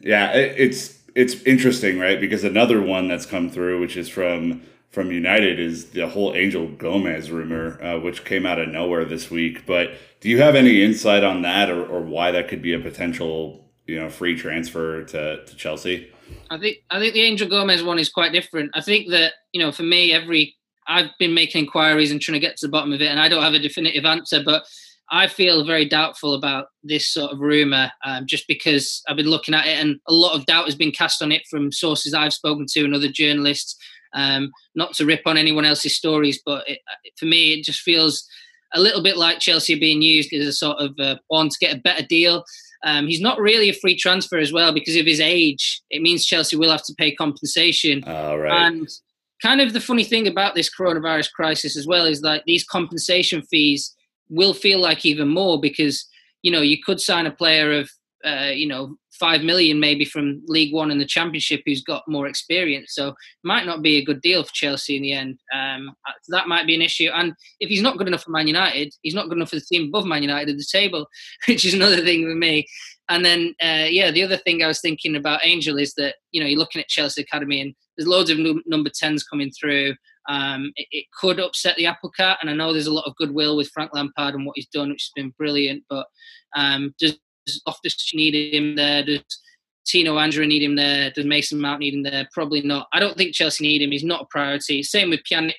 yeah, 0.00 0.32
it, 0.32 0.54
it's 0.58 0.96
it's 1.14 1.42
interesting, 1.44 1.98
right? 1.98 2.20
Because 2.20 2.44
another 2.44 2.82
one 2.82 3.08
that's 3.08 3.26
come 3.26 3.50
through, 3.50 3.80
which 3.80 3.96
is 3.96 4.08
from 4.08 4.62
from 4.90 5.10
United, 5.10 5.58
is 5.60 5.90
the 5.90 6.08
whole 6.08 6.34
Angel 6.34 6.68
Gomes 6.68 7.30
rumor, 7.30 7.82
uh, 7.82 7.98
which 7.98 8.24
came 8.24 8.46
out 8.46 8.58
of 8.58 8.68
nowhere 8.68 9.04
this 9.04 9.30
week. 9.30 9.66
But 9.66 9.92
do 10.20 10.28
you 10.28 10.40
have 10.40 10.54
any 10.54 10.82
insight 10.82 11.24
on 11.24 11.42
that, 11.42 11.70
or, 11.70 11.84
or 11.84 12.00
why 12.00 12.30
that 12.30 12.48
could 12.48 12.62
be 12.62 12.72
a 12.72 12.78
potential 12.78 13.65
you 13.86 13.98
know 13.98 14.08
free 14.10 14.36
transfer 14.36 15.02
to, 15.04 15.44
to 15.44 15.56
Chelsea? 15.56 16.10
I 16.50 16.58
think 16.58 16.78
I 16.90 16.98
think 16.98 17.14
the 17.14 17.22
Angel 17.22 17.48
Gomes 17.48 17.82
one 17.82 17.98
is 17.98 18.08
quite 18.08 18.32
different. 18.32 18.70
I 18.74 18.80
think 18.80 19.10
that 19.10 19.34
you 19.52 19.60
know 19.60 19.72
for 19.72 19.82
me 19.84 20.12
every 20.12 20.56
I've 20.88 21.10
been 21.18 21.34
making 21.34 21.64
inquiries 21.64 22.10
and 22.10 22.20
trying 22.20 22.34
to 22.34 22.46
get 22.46 22.56
to 22.58 22.66
the 22.66 22.70
bottom 22.70 22.92
of 22.92 23.00
it, 23.00 23.08
and 23.08 23.20
I 23.20 23.28
don't 23.28 23.42
have 23.42 23.54
a 23.54 23.58
definitive 23.58 24.04
answer, 24.04 24.42
but 24.44 24.64
I 25.10 25.28
feel 25.28 25.64
very 25.64 25.88
doubtful 25.88 26.34
about 26.34 26.66
this 26.82 27.08
sort 27.08 27.32
of 27.32 27.38
rumor, 27.38 27.92
um, 28.04 28.26
just 28.26 28.48
because 28.48 29.02
I've 29.08 29.16
been 29.16 29.30
looking 29.30 29.54
at 29.54 29.66
it, 29.66 29.78
and 29.78 30.00
a 30.08 30.12
lot 30.12 30.34
of 30.34 30.46
doubt 30.46 30.64
has 30.64 30.74
been 30.74 30.90
cast 30.90 31.22
on 31.22 31.32
it 31.32 31.42
from 31.48 31.72
sources 31.72 32.12
I've 32.14 32.34
spoken 32.34 32.66
to 32.70 32.84
and 32.84 32.94
other 32.94 33.08
journalists. 33.08 33.76
Um, 34.14 34.50
not 34.74 34.94
to 34.94 35.04
rip 35.04 35.22
on 35.26 35.36
anyone 35.36 35.64
else's 35.64 35.96
stories, 35.96 36.40
but 36.44 36.68
it, 36.68 36.78
for 37.18 37.26
me, 37.26 37.52
it 37.52 37.64
just 37.64 37.80
feels 37.80 38.26
a 38.74 38.80
little 38.80 39.02
bit 39.02 39.16
like 39.16 39.40
Chelsea 39.40 39.78
being 39.78 40.02
used 40.02 40.32
as 40.32 40.46
a 40.46 40.52
sort 40.52 40.78
of 40.78 40.92
uh, 40.98 41.16
one 41.28 41.48
to 41.50 41.56
get 41.60 41.76
a 41.76 41.80
better 41.80 42.04
deal. 42.04 42.44
Um, 42.84 43.06
he's 43.06 43.20
not 43.20 43.40
really 43.40 43.68
a 43.68 43.74
free 43.74 43.96
transfer 43.96 44.38
as 44.38 44.52
well 44.52 44.72
because 44.72 44.96
of 44.96 45.06
his 45.06 45.20
age. 45.20 45.80
It 45.90 46.02
means 46.02 46.26
Chelsea 46.26 46.56
will 46.56 46.70
have 46.70 46.84
to 46.84 46.94
pay 46.94 47.14
compensation. 47.14 48.02
Oh, 48.06 48.36
right. 48.36 48.66
And 48.66 48.88
kind 49.42 49.60
of 49.60 49.72
the 49.72 49.80
funny 49.80 50.04
thing 50.04 50.26
about 50.26 50.54
this 50.54 50.70
coronavirus 50.74 51.32
crisis 51.32 51.76
as 51.76 51.86
well 51.86 52.06
is 52.06 52.22
that 52.22 52.42
these 52.46 52.64
compensation 52.64 53.42
fees 53.42 53.94
will 54.28 54.54
feel 54.54 54.80
like 54.80 55.04
even 55.04 55.28
more 55.28 55.60
because 55.60 56.06
you 56.42 56.50
know 56.50 56.60
you 56.60 56.78
could 56.82 57.00
sign 57.00 57.26
a 57.26 57.30
player 57.30 57.72
of 57.72 57.90
uh, 58.24 58.50
you 58.52 58.66
know 58.66 58.96
five 59.18 59.42
million 59.42 59.80
maybe 59.80 60.04
from 60.04 60.42
League 60.46 60.72
One 60.72 60.90
and 60.90 61.00
the 61.00 61.06
Championship 61.06 61.62
who's 61.64 61.82
got 61.82 62.02
more 62.06 62.26
experience. 62.26 62.94
So 62.94 63.14
might 63.44 63.66
not 63.66 63.82
be 63.82 63.96
a 63.96 64.04
good 64.04 64.20
deal 64.20 64.42
for 64.44 64.52
Chelsea 64.52 64.96
in 64.96 65.02
the 65.02 65.12
end. 65.12 65.38
Um, 65.54 65.90
uh, 66.08 66.12
that 66.28 66.48
might 66.48 66.66
be 66.66 66.74
an 66.74 66.82
issue. 66.82 67.10
And 67.14 67.32
if 67.60 67.68
he's 67.68 67.82
not 67.82 67.98
good 67.98 68.08
enough 68.08 68.24
for 68.24 68.30
Man 68.30 68.46
United, 68.46 68.94
he's 69.02 69.14
not 69.14 69.28
good 69.28 69.38
enough 69.38 69.50
for 69.50 69.56
the 69.56 69.62
team 69.62 69.88
above 69.88 70.06
Man 70.06 70.22
United 70.22 70.50
at 70.50 70.56
the 70.56 70.66
table, 70.70 71.06
which 71.46 71.64
is 71.64 71.74
another 71.74 72.00
thing 72.02 72.24
for 72.24 72.34
me. 72.34 72.66
And 73.08 73.24
then 73.24 73.54
uh, 73.62 73.86
yeah, 73.88 74.10
the 74.10 74.22
other 74.22 74.36
thing 74.36 74.62
I 74.62 74.66
was 74.66 74.80
thinking 74.80 75.16
about 75.16 75.44
Angel 75.44 75.78
is 75.78 75.94
that 75.94 76.16
you 76.32 76.40
know 76.40 76.46
you're 76.46 76.58
looking 76.58 76.80
at 76.80 76.88
Chelsea 76.88 77.22
academy 77.22 77.60
and 77.60 77.74
there's 77.96 78.08
loads 78.08 78.30
of 78.30 78.38
number 78.66 78.90
tens 78.94 79.24
coming 79.24 79.50
through. 79.50 79.94
Um, 80.28 80.72
it, 80.74 80.88
it, 80.90 81.04
could 81.20 81.38
upset 81.38 81.76
the 81.76 81.86
apple 81.86 82.10
cart, 82.10 82.38
and 82.40 82.50
I 82.50 82.52
know 82.52 82.72
there's 82.72 82.88
a 82.88 82.92
lot 82.92 83.06
of 83.06 83.14
goodwill 83.14 83.56
with 83.56 83.70
Frank 83.72 83.92
Lampard 83.94 84.34
and 84.34 84.44
what 84.44 84.56
he's 84.56 84.66
done, 84.66 84.90
which 84.90 85.04
has 85.04 85.12
been 85.14 85.32
brilliant. 85.38 85.84
But 85.88 86.06
um, 86.56 86.94
does 86.98 87.16
Loftus 87.66 88.12
need 88.14 88.54
him 88.54 88.76
there? 88.76 89.04
Does 89.04 89.22
Tino 89.86 90.16
Anjorin 90.16 90.48
need 90.48 90.62
him 90.62 90.76
there? 90.76 91.10
Does 91.10 91.24
Mason 91.24 91.60
Mount 91.60 91.80
need 91.80 91.94
him 91.94 92.02
there? 92.02 92.28
Probably 92.32 92.62
not. 92.62 92.88
I 92.92 93.00
don't 93.00 93.16
think 93.16 93.34
Chelsea 93.34 93.66
need 93.66 93.82
him. 93.82 93.92
He's 93.92 94.04
not 94.04 94.22
a 94.22 94.26
priority. 94.30 94.82
Same 94.82 95.10
with 95.10 95.20
Pjanic, 95.30 95.54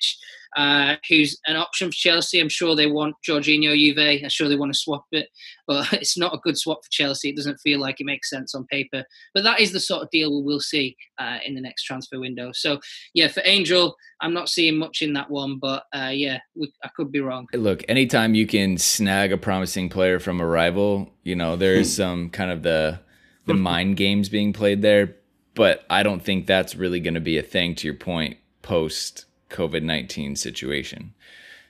uh, 0.55 0.95
who's 1.09 1.39
an 1.47 1.55
option 1.55 1.89
for 1.89 1.95
Chelsea. 1.95 2.39
I'm 2.39 2.49
sure 2.49 2.75
they 2.75 2.87
want 2.87 3.15
Jorginho 3.27 3.75
Juve. 3.75 4.23
I'm 4.23 4.29
sure 4.29 4.47
they 4.47 4.55
want 4.55 4.73
to 4.73 4.79
swap 4.79 5.05
it, 5.11 5.29
but 5.67 5.91
it's 5.93 6.17
not 6.17 6.33
a 6.33 6.39
good 6.39 6.57
swap 6.57 6.83
for 6.83 6.89
Chelsea. 6.91 7.29
It 7.29 7.35
doesn't 7.35 7.59
feel 7.59 7.79
like 7.79 7.99
it 7.99 8.05
makes 8.05 8.29
sense 8.29 8.55
on 8.55 8.65
paper. 8.65 9.03
But 9.33 9.43
that 9.43 9.59
is 9.59 9.71
the 9.71 9.79
sort 9.79 10.03
of 10.03 10.09
deal 10.09 10.35
we 10.35 10.45
will 10.45 10.59
see 10.59 10.95
uh, 11.17 11.39
in 11.45 11.55
the 11.55 11.61
next 11.61 11.83
transfer 11.83 12.19
window. 12.19 12.51
So 12.53 12.79
yeah, 13.13 13.27
for 13.27 13.41
Angel, 13.45 13.95
I'm 14.21 14.33
not 14.33 14.49
seeing 14.49 14.77
much 14.77 15.01
in 15.01 15.13
that 15.13 15.29
one, 15.29 15.59
but 15.59 15.83
uh, 15.93 16.11
yeah, 16.13 16.39
we, 16.55 16.71
I 16.83 16.89
could 16.95 17.11
be 17.11 17.19
wrong. 17.19 17.47
Look, 17.53 17.83
anytime 17.87 18.35
you 18.35 18.47
can 18.47 18.77
snag 18.77 19.31
a 19.31 19.37
promising 19.37 19.89
player 19.89 20.19
from 20.19 20.39
a 20.39 20.45
rival, 20.45 21.11
you 21.23 21.35
know 21.35 21.55
there's 21.55 21.93
some 21.97 22.29
kind 22.29 22.51
of 22.51 22.63
the 22.63 22.99
the 23.45 23.53
mind 23.53 23.95
games 23.95 24.29
being 24.29 24.53
played 24.53 24.81
there. 24.81 25.15
But 25.55 25.85
I 25.89 26.03
don't 26.03 26.23
think 26.23 26.45
that's 26.45 26.75
really 26.75 26.99
going 26.99 27.15
to 27.15 27.19
be 27.19 27.37
a 27.37 27.41
thing. 27.41 27.73
To 27.75 27.87
your 27.87 27.95
point, 27.95 28.37
post 28.61 29.25
COVID 29.49 29.83
nineteen 29.83 30.35
situation. 30.35 31.13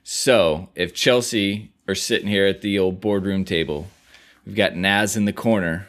So 0.03 0.69
if 0.75 0.93
Chelsea 0.93 1.71
are 1.87 1.95
sitting 1.95 2.27
here 2.27 2.45
at 2.45 2.61
the 2.61 2.79
old 2.79 3.01
boardroom 3.01 3.43
table, 3.43 3.87
we've 4.45 4.55
got 4.55 4.75
Naz 4.75 5.17
in 5.17 5.25
the 5.25 5.33
corner. 5.33 5.87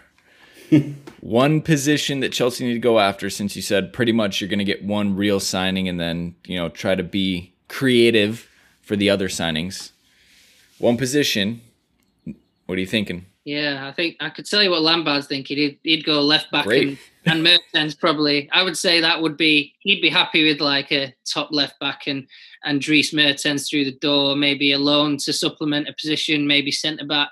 one 1.20 1.61
position 1.61 2.20
that 2.20 2.33
Chelsea 2.33 2.66
need 2.66 2.74
to 2.74 2.79
go 2.79 2.98
after, 2.98 3.31
since 3.31 3.57
you 3.57 3.62
said 3.62 3.92
pretty 3.92 4.12
much 4.12 4.40
you're 4.40 4.48
going 4.48 4.59
to 4.59 4.64
get 4.64 4.85
one 4.85 5.16
real 5.16 5.40
signing 5.40 5.88
and 5.88 5.98
then 5.98 6.35
you 6.44 6.59
know 6.59 6.68
try 6.68 6.94
to 6.94 7.03
be 7.03 7.55
creative 7.68 8.48
for 8.83 8.96
the 8.96 9.11
other 9.11 9.29
signings. 9.29 9.92
One 10.79 10.96
position. 10.96 11.61
What 12.66 12.77
are 12.77 12.81
you 12.81 12.87
thinking? 12.87 13.27
Yeah, 13.44 13.87
I 13.88 13.92
think 13.92 14.16
I 14.20 14.29
could 14.29 14.46
tell 14.46 14.62
you 14.62 14.70
what 14.70 14.83
Lampard's 14.83 15.27
thinking. 15.27 15.57
He'd, 15.57 15.79
he'd 15.83 16.05
go 16.05 16.20
left 16.20 16.51
back 16.51 16.66
and, 16.66 16.98
and 17.26 17.42
Mertens 17.42 17.94
probably. 17.94 18.48
I 18.52 18.62
would 18.62 18.76
say 18.76 19.00
that 19.00 19.20
would 19.20 19.37
be 19.37 19.74
he'd 19.81 20.00
be 20.00 20.11
happy 20.11 20.44
with 20.44 20.61
like 20.61 20.92
a 20.92 21.14
top 21.31 21.48
left 21.50 21.78
back 21.81 22.07
and 22.07 22.26
and 22.64 22.81
Dries 22.81 23.12
Mertens 23.12 23.68
through 23.68 23.85
the 23.85 23.98
door, 23.98 24.37
maybe 24.37 24.72
a 24.72 24.78
loan 24.78 25.16
to 25.18 25.33
supplement 25.33 25.88
a 25.88 25.94
position, 25.94 26.46
maybe 26.46 26.70
centre 26.70 27.07
back. 27.07 27.31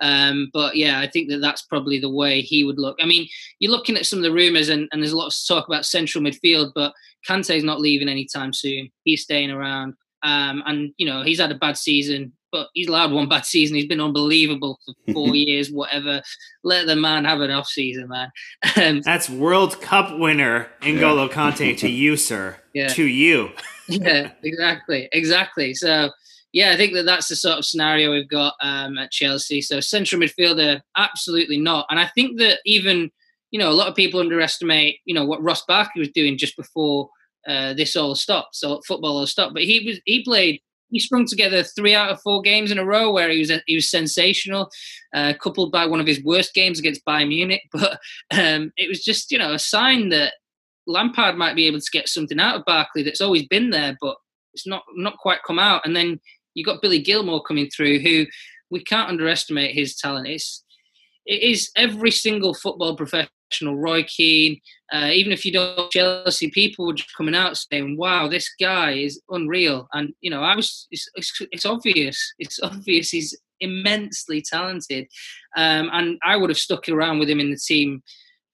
Um, 0.00 0.50
but 0.52 0.76
yeah, 0.76 1.00
I 1.00 1.08
think 1.08 1.30
that 1.30 1.40
that's 1.40 1.62
probably 1.62 1.98
the 1.98 2.10
way 2.10 2.40
he 2.40 2.64
would 2.64 2.78
look. 2.78 2.96
I 3.00 3.06
mean, 3.06 3.28
you're 3.58 3.72
looking 3.72 3.96
at 3.96 4.06
some 4.06 4.18
of 4.18 4.22
the 4.24 4.32
rumours, 4.32 4.68
and, 4.68 4.88
and 4.92 5.02
there's 5.02 5.12
a 5.12 5.16
lot 5.16 5.28
of 5.28 5.34
talk 5.46 5.66
about 5.66 5.86
central 5.86 6.22
midfield, 6.22 6.72
but 6.74 6.92
Kante's 7.26 7.64
not 7.64 7.80
leaving 7.80 8.08
anytime 8.08 8.52
soon. 8.52 8.90
He's 9.04 9.22
staying 9.22 9.50
around. 9.50 9.94
Um, 10.24 10.62
and 10.66 10.94
you 10.98 11.06
know 11.06 11.22
he's 11.22 11.40
had 11.40 11.50
a 11.50 11.56
bad 11.56 11.76
season 11.76 12.32
but 12.52 12.68
he's 12.74 12.88
allowed 12.88 13.10
one 13.10 13.28
bad 13.28 13.44
season. 13.44 13.76
He's 13.76 13.86
been 13.86 14.00
unbelievable 14.00 14.78
for 14.84 14.94
four 15.12 15.34
years, 15.34 15.70
whatever. 15.70 16.22
Let 16.62 16.86
the 16.86 16.94
man 16.96 17.24
have 17.24 17.40
an 17.40 17.50
off 17.50 17.66
season, 17.66 18.08
man. 18.08 18.30
Um, 18.76 19.00
That's 19.02 19.28
World 19.28 19.80
Cup 19.80 20.18
winner 20.18 20.68
N'Golo 20.80 21.28
yeah. 21.28 21.34
Kante 21.34 21.76
to 21.78 21.88
you, 21.90 22.16
sir. 22.16 22.56
Yeah. 22.72 22.88
To 22.88 23.04
you. 23.04 23.50
yeah, 23.88 24.30
exactly, 24.42 25.08
exactly. 25.12 25.74
So 25.74 26.10
yeah, 26.52 26.72
I 26.72 26.76
think 26.76 26.92
that 26.94 27.04
that's 27.04 27.28
the 27.28 27.36
sort 27.36 27.58
of 27.58 27.64
scenario 27.64 28.12
we've 28.12 28.28
got 28.28 28.54
um, 28.60 28.98
at 28.98 29.10
Chelsea. 29.10 29.60
So 29.60 29.80
central 29.80 30.20
midfielder, 30.20 30.80
absolutely 30.96 31.58
not. 31.58 31.86
And 31.90 31.98
I 31.98 32.06
think 32.14 32.38
that 32.38 32.60
even 32.64 33.10
you 33.52 33.58
know, 33.58 33.70
a 33.70 33.74
lot 33.74 33.86
of 33.86 33.94
people 33.94 34.18
underestimate, 34.18 35.00
you 35.04 35.14
know, 35.14 35.24
what 35.24 35.42
Ross 35.42 35.64
Barkley 35.66 36.00
was 36.00 36.08
doing 36.08 36.38
just 36.38 36.56
before 36.56 37.10
uh, 37.46 37.74
this 37.74 37.94
all 37.96 38.14
stopped. 38.14 38.56
So 38.56 38.80
football 38.86 39.18
all 39.18 39.26
stopped, 39.26 39.54
but 39.54 39.62
he 39.62 39.86
was 39.86 40.00
he 40.04 40.24
played. 40.24 40.60
He 40.92 41.00
sprung 41.00 41.26
together 41.26 41.62
three 41.62 41.94
out 41.94 42.10
of 42.10 42.20
four 42.20 42.42
games 42.42 42.70
in 42.70 42.78
a 42.78 42.84
row 42.84 43.10
where 43.10 43.30
he 43.30 43.40
was 43.40 43.50
he 43.66 43.74
was 43.74 43.90
sensational, 43.90 44.70
uh, 45.14 45.32
coupled 45.42 45.72
by 45.72 45.86
one 45.86 46.00
of 46.00 46.06
his 46.06 46.22
worst 46.22 46.54
games 46.54 46.78
against 46.78 47.04
Bayern 47.04 47.28
Munich. 47.28 47.62
But 47.72 47.98
um, 48.30 48.72
it 48.76 48.88
was 48.88 49.02
just 49.02 49.32
you 49.32 49.38
know 49.38 49.52
a 49.52 49.58
sign 49.58 50.10
that 50.10 50.34
Lampard 50.86 51.36
might 51.36 51.56
be 51.56 51.66
able 51.66 51.80
to 51.80 51.90
get 51.92 52.08
something 52.08 52.38
out 52.38 52.56
of 52.56 52.64
Barkley 52.64 53.02
that's 53.02 53.20
always 53.20 53.46
been 53.48 53.70
there, 53.70 53.96
but 54.00 54.16
it's 54.54 54.66
not 54.66 54.84
not 54.94 55.18
quite 55.18 55.42
come 55.46 55.58
out. 55.58 55.82
And 55.84 55.96
then 55.96 56.20
you 56.54 56.64
got 56.64 56.82
Billy 56.82 57.02
Gilmour 57.02 57.42
coming 57.46 57.70
through, 57.70 58.00
who 58.00 58.26
we 58.70 58.84
can't 58.84 59.08
underestimate 59.08 59.74
his 59.74 59.96
talent. 59.96 60.28
It's 60.28 60.64
it 61.26 61.42
is 61.42 61.70
every 61.76 62.10
single 62.10 62.54
football 62.54 62.96
professional, 62.96 63.76
Roy 63.76 64.02
Keane, 64.04 64.60
uh, 64.92 65.10
even 65.12 65.32
if 65.32 65.44
you 65.44 65.52
don't 65.52 65.90
Chelsea, 65.90 66.50
people 66.50 66.86
were 66.86 66.94
just 66.94 67.14
coming 67.16 67.34
out 67.34 67.56
saying, 67.56 67.96
"Wow, 67.96 68.28
this 68.28 68.48
guy 68.60 68.92
is 68.92 69.20
unreal." 69.30 69.88
And 69.92 70.12
you 70.20 70.30
know, 70.30 70.42
I 70.42 70.56
was 70.56 70.86
it's, 70.90 71.08
it's, 71.14 71.32
it's 71.50 71.66
obvious, 71.66 72.34
it's 72.38 72.60
obvious 72.62 73.10
he's 73.10 73.38
immensely 73.60 74.42
talented, 74.42 75.06
um, 75.56 75.90
and 75.92 76.18
I 76.24 76.36
would 76.36 76.50
have 76.50 76.58
stuck 76.58 76.88
around 76.88 77.18
with 77.18 77.30
him 77.30 77.40
in 77.40 77.50
the 77.50 77.56
team 77.56 78.02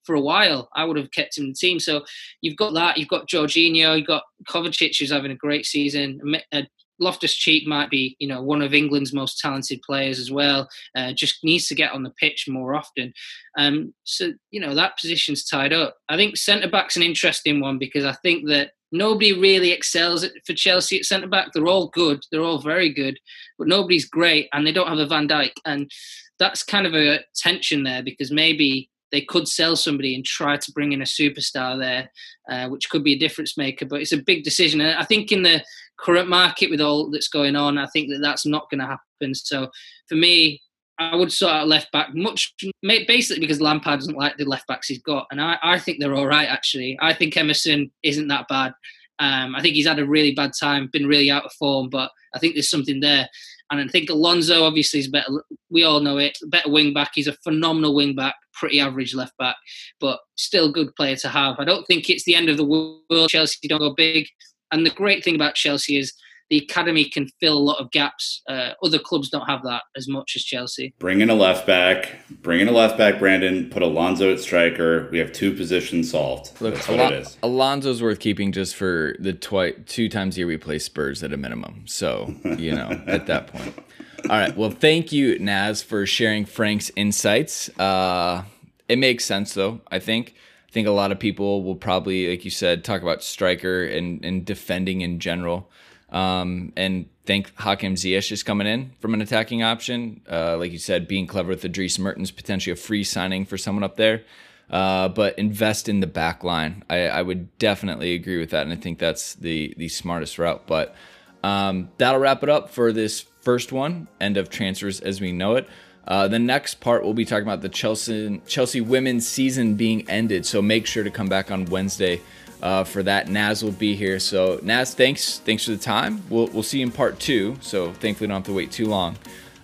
for 0.09 0.15
a 0.15 0.21
while. 0.21 0.69
I 0.75 0.85
would 0.85 0.97
have 0.97 1.11
kept 1.11 1.37
him 1.37 1.45
in 1.45 1.49
the 1.51 1.55
team. 1.55 1.79
So 1.79 2.03
you've 2.41 2.57
got 2.57 2.73
that. 2.73 2.97
You've 2.97 3.09
got 3.09 3.27
Jorginho. 3.27 3.97
You've 3.97 4.07
got 4.07 4.23
Kovacic, 4.47 4.97
who's 4.97 5.11
having 5.11 5.31
a 5.31 5.35
great 5.35 5.65
season. 5.65 6.19
Uh, 6.51 6.63
Loftus 6.99 7.35
Cheek 7.35 7.67
might 7.67 7.89
be, 7.89 8.15
you 8.19 8.27
know, 8.27 8.41
one 8.41 8.61
of 8.61 8.73
England's 8.73 9.13
most 9.13 9.39
talented 9.39 9.81
players 9.81 10.19
as 10.19 10.31
well. 10.31 10.67
Uh, 10.95 11.13
just 11.13 11.43
needs 11.43 11.67
to 11.67 11.75
get 11.75 11.91
on 11.91 12.03
the 12.03 12.11
pitch 12.11 12.45
more 12.47 12.75
often. 12.75 13.13
Um, 13.57 13.93
so 14.03 14.31
you 14.51 14.59
know 14.59 14.75
that 14.75 14.97
position's 14.99 15.45
tied 15.45 15.73
up. 15.73 15.95
I 16.09 16.17
think 16.17 16.37
centre 16.37 16.69
back's 16.69 16.97
an 16.97 17.03
interesting 17.03 17.59
one 17.59 17.77
because 17.77 18.05
I 18.05 18.13
think 18.23 18.47
that 18.47 18.71
nobody 18.91 19.33
really 19.33 19.71
excels 19.71 20.23
at 20.23 20.31
for 20.45 20.53
Chelsea 20.53 20.99
at 20.99 21.05
centre 21.05 21.27
back. 21.27 21.49
They're 21.53 21.67
all 21.67 21.89
good. 21.89 22.23
They're 22.31 22.43
all 22.43 22.59
very 22.59 22.93
good, 22.93 23.19
but 23.57 23.67
nobody's 23.67 24.05
great, 24.05 24.49
and 24.53 24.65
they 24.65 24.71
don't 24.71 24.89
have 24.89 24.99
a 24.99 25.05
Van 25.05 25.27
Dijk, 25.27 25.51
and 25.65 25.89
that's 26.37 26.63
kind 26.63 26.87
of 26.87 26.93
a 26.93 27.19
tension 27.35 27.83
there 27.83 28.03
because 28.03 28.31
maybe 28.31 28.89
they 29.11 29.21
could 29.21 29.47
sell 29.47 29.75
somebody 29.75 30.15
and 30.15 30.25
try 30.25 30.57
to 30.57 30.71
bring 30.71 30.91
in 30.91 31.01
a 31.01 31.05
superstar 31.05 31.79
there, 31.79 32.11
uh, 32.49 32.69
which 32.69 32.89
could 32.89 33.03
be 33.03 33.13
a 33.13 33.19
difference 33.19 33.57
maker. 33.57 33.85
But 33.85 34.01
it's 34.01 34.11
a 34.11 34.17
big 34.17 34.43
decision. 34.43 34.81
And 34.81 34.97
I 34.97 35.03
think 35.03 35.31
in 35.31 35.43
the 35.43 35.63
current 35.97 36.29
market 36.29 36.69
with 36.69 36.81
all 36.81 37.09
that's 37.09 37.27
going 37.27 37.55
on, 37.55 37.77
I 37.77 37.87
think 37.87 38.09
that 38.09 38.19
that's 38.21 38.45
not 38.45 38.69
going 38.69 38.79
to 38.79 38.85
happen. 38.85 39.35
So 39.35 39.69
for 40.07 40.15
me, 40.15 40.61
I 40.99 41.15
would 41.15 41.31
sort 41.31 41.53
out 41.53 41.67
left 41.67 41.91
back 41.93 42.13
much 42.13 42.53
basically 42.81 43.39
because 43.39 43.61
Lampard 43.61 43.99
doesn't 43.99 44.17
like 44.17 44.35
the 44.35 44.43
left 44.43 44.67
backs 44.67 44.89
he's 44.89 45.01
got, 45.01 45.27
and 45.31 45.41
I, 45.41 45.57
I 45.63 45.79
think 45.79 45.99
they're 45.99 46.13
all 46.13 46.27
right 46.27 46.49
actually. 46.49 46.97
I 47.01 47.13
think 47.13 47.37
Emerson 47.37 47.89
isn't 48.03 48.27
that 48.27 48.49
bad. 48.49 48.73
Um, 49.17 49.55
I 49.55 49.61
think 49.61 49.75
he's 49.75 49.87
had 49.87 49.99
a 49.99 50.05
really 50.05 50.33
bad 50.33 50.51
time, 50.59 50.89
been 50.91 51.07
really 51.07 51.31
out 51.31 51.45
of 51.45 51.53
form, 51.53 51.89
but 51.89 52.11
I 52.35 52.39
think 52.39 52.53
there's 52.53 52.69
something 52.69 52.99
there. 52.99 53.29
And 53.71 53.79
I 53.79 53.87
think 53.87 54.09
Alonso 54.09 54.63
obviously 54.63 54.99
is 54.99 55.07
better. 55.07 55.43
We 55.69 55.83
all 55.83 55.99
know 55.99 56.17
it. 56.17 56.37
Better 56.47 56.69
wing 56.69 56.93
back. 56.93 57.11
He's 57.13 57.27
a 57.27 57.33
phenomenal 57.43 57.93
wing 57.93 58.15
back, 58.15 58.35
pretty 58.53 58.79
average 58.79 59.13
left 59.13 59.37
back, 59.37 59.55
but 59.99 60.19
still 60.35 60.71
good 60.71 60.95
player 60.95 61.15
to 61.17 61.29
have. 61.29 61.59
I 61.59 61.65
don't 61.65 61.85
think 61.85 62.09
it's 62.09 62.23
the 62.23 62.35
end 62.35 62.49
of 62.49 62.57
the 62.57 62.65
world. 62.65 63.29
Chelsea 63.29 63.67
don't 63.67 63.79
go 63.79 63.93
big. 63.93 64.27
And 64.71 64.85
the 64.85 64.91
great 64.91 65.23
thing 65.23 65.35
about 65.35 65.55
Chelsea 65.55 65.97
is 65.97 66.13
the 66.49 66.57
academy 66.57 67.05
can 67.05 67.27
fill 67.39 67.57
a 67.57 67.59
lot 67.59 67.79
of 67.79 67.91
gaps. 67.91 68.41
Uh, 68.49 68.71
other 68.83 68.99
clubs 68.99 69.29
don't 69.29 69.45
have 69.45 69.63
that 69.63 69.83
as 69.95 70.07
much 70.07 70.33
as 70.35 70.43
Chelsea. 70.43 70.93
Bring 70.99 71.21
in 71.21 71.29
a 71.29 71.35
left 71.35 71.67
back. 71.67 72.15
Bring 72.41 72.59
in 72.59 72.67
a 72.67 72.71
left 72.71 72.97
back, 72.97 73.19
Brandon. 73.19 73.69
Put 73.69 73.83
Alonso 73.83 74.31
at 74.31 74.39
striker. 74.39 75.07
We 75.11 75.19
have 75.19 75.31
two 75.31 75.53
positions 75.53 76.11
solved. 76.11 76.59
Look, 76.59 76.75
That's 76.75 76.87
what 76.87 76.99
it 76.99 77.13
is. 77.13 77.37
Alonso's 77.43 78.01
worth 78.01 78.19
keeping 78.19 78.51
just 78.51 78.75
for 78.75 79.15
the 79.19 79.33
twi- 79.33 79.75
two 79.85 80.09
times 80.09 80.35
a 80.35 80.39
year 80.39 80.47
we 80.47 80.57
play 80.57 80.79
Spurs 80.79 81.23
at 81.23 81.31
a 81.31 81.37
minimum. 81.37 81.83
So, 81.85 82.35
you 82.57 82.73
know, 82.73 82.89
at 83.07 83.27
that 83.27 83.47
point. 83.47 83.77
All 84.23 84.37
right. 84.37 84.55
Well, 84.57 84.71
thank 84.71 85.11
you, 85.11 85.37
Naz, 85.39 85.81
for 85.81 86.05
sharing 86.05 86.45
Frank's 86.45 86.91
insights. 86.95 87.69
Uh, 87.79 88.43
it 88.87 88.97
makes 88.97 89.23
sense, 89.23 89.53
though, 89.53 89.81
I 89.91 89.99
think. 89.99 90.35
I 90.67 90.71
think 90.71 90.87
a 90.87 90.91
lot 90.91 91.11
of 91.11 91.19
people 91.19 91.63
will 91.63 91.75
probably, 91.75 92.29
like 92.29 92.45
you 92.45 92.51
said, 92.51 92.83
talk 92.83 93.01
about 93.01 93.23
striker 93.23 93.85
and, 93.85 94.23
and 94.23 94.45
defending 94.45 95.01
in 95.01 95.19
general. 95.19 95.69
Um, 96.11 96.73
and 96.75 97.07
think 97.25 97.51
Hakim 97.57 97.93
Ziyech 97.93 98.31
is 98.31 98.41
coming 98.41 98.65
in 98.65 98.91
from 98.99 99.13
an 99.13 99.21
attacking 99.21 99.61
option. 99.61 100.21
Uh, 100.29 100.57
like 100.57 100.71
you 100.71 100.79
said, 100.79 101.07
being 101.07 101.27
clever 101.27 101.49
with 101.49 101.71
Dries 101.71 101.99
Mertens, 101.99 102.31
potentially 102.31 102.73
a 102.73 102.75
free 102.75 103.03
signing 103.03 103.45
for 103.45 103.57
someone 103.57 103.83
up 103.83 103.97
there. 103.97 104.23
Uh, 104.69 105.09
but 105.09 105.37
invest 105.37 105.89
in 105.89 105.99
the 105.99 106.07
back 106.07 106.43
line. 106.43 106.83
I, 106.89 107.07
I, 107.07 107.21
would 107.23 107.57
definitely 107.57 108.13
agree 108.13 108.39
with 108.39 108.51
that, 108.51 108.63
and 108.63 108.71
I 108.71 108.75
think 108.75 108.99
that's 108.99 109.33
the 109.33 109.73
the 109.77 109.89
smartest 109.89 110.37
route. 110.37 110.67
But 110.67 110.95
um, 111.43 111.89
that'll 111.97 112.19
wrap 112.19 112.43
it 112.43 112.49
up 112.49 112.69
for 112.69 112.91
this 112.91 113.25
first 113.41 113.71
one. 113.71 114.07
End 114.21 114.37
of 114.37 114.51
transfers 114.51 114.99
as 114.99 115.19
we 115.19 115.31
know 115.31 115.55
it. 115.55 115.67
Uh, 116.07 116.27
the 116.27 116.39
next 116.39 116.75
part 116.81 117.03
we'll 117.03 117.13
be 117.13 117.25
talking 117.25 117.43
about 117.43 117.61
the 117.61 117.69
Chelsea 117.69 118.41
Chelsea 118.47 118.81
women's 118.81 119.27
season 119.27 119.75
being 119.75 120.07
ended. 120.09 120.45
So 120.45 120.61
make 120.61 120.85
sure 120.85 121.03
to 121.03 121.11
come 121.11 121.27
back 121.27 121.49
on 121.49 121.65
Wednesday 121.65 122.21
uh, 122.61 122.83
for 122.83 123.03
that. 123.03 123.29
Naz 123.29 123.63
will 123.63 123.71
be 123.71 123.95
here. 123.95 124.19
So 124.19 124.59
Naz, 124.61 124.93
thanks, 124.93 125.39
thanks 125.39 125.65
for 125.65 125.71
the 125.71 125.77
time. 125.77 126.23
We'll 126.29 126.47
we'll 126.47 126.63
see 126.63 126.79
you 126.79 126.85
in 126.85 126.91
part 126.91 127.19
two. 127.19 127.57
So 127.61 127.93
thankfully, 127.93 128.27
don't 128.27 128.37
have 128.37 128.45
to 128.45 128.53
wait 128.53 128.71
too 128.71 128.87
long. 128.87 129.17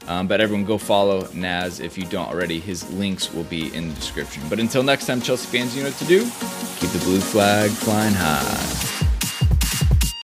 Um, 0.08 0.28
but 0.28 0.40
everyone, 0.40 0.66
go 0.66 0.78
follow 0.78 1.28
Naz 1.34 1.80
if 1.80 1.98
you 1.98 2.06
don't 2.06 2.30
already. 2.30 2.60
His 2.60 2.90
links 2.94 3.34
will 3.34 3.44
be 3.46 3.74
in 3.74 3.90
the 3.90 3.96
description. 3.96 4.44
But 4.50 4.60
until 4.60 4.84
next 4.84 5.08
time, 5.08 5.20
Chelsea 5.20 5.48
fans, 5.48 5.76
you 5.76 5.82
know 5.82 5.90
what 5.90 5.98
to 5.98 6.06
do. 6.06 6.20
Keep 6.78 6.92
the 6.92 7.02
blue 7.04 7.20
flag 7.20 7.72
flying 7.72 8.14
high. 8.14 9.05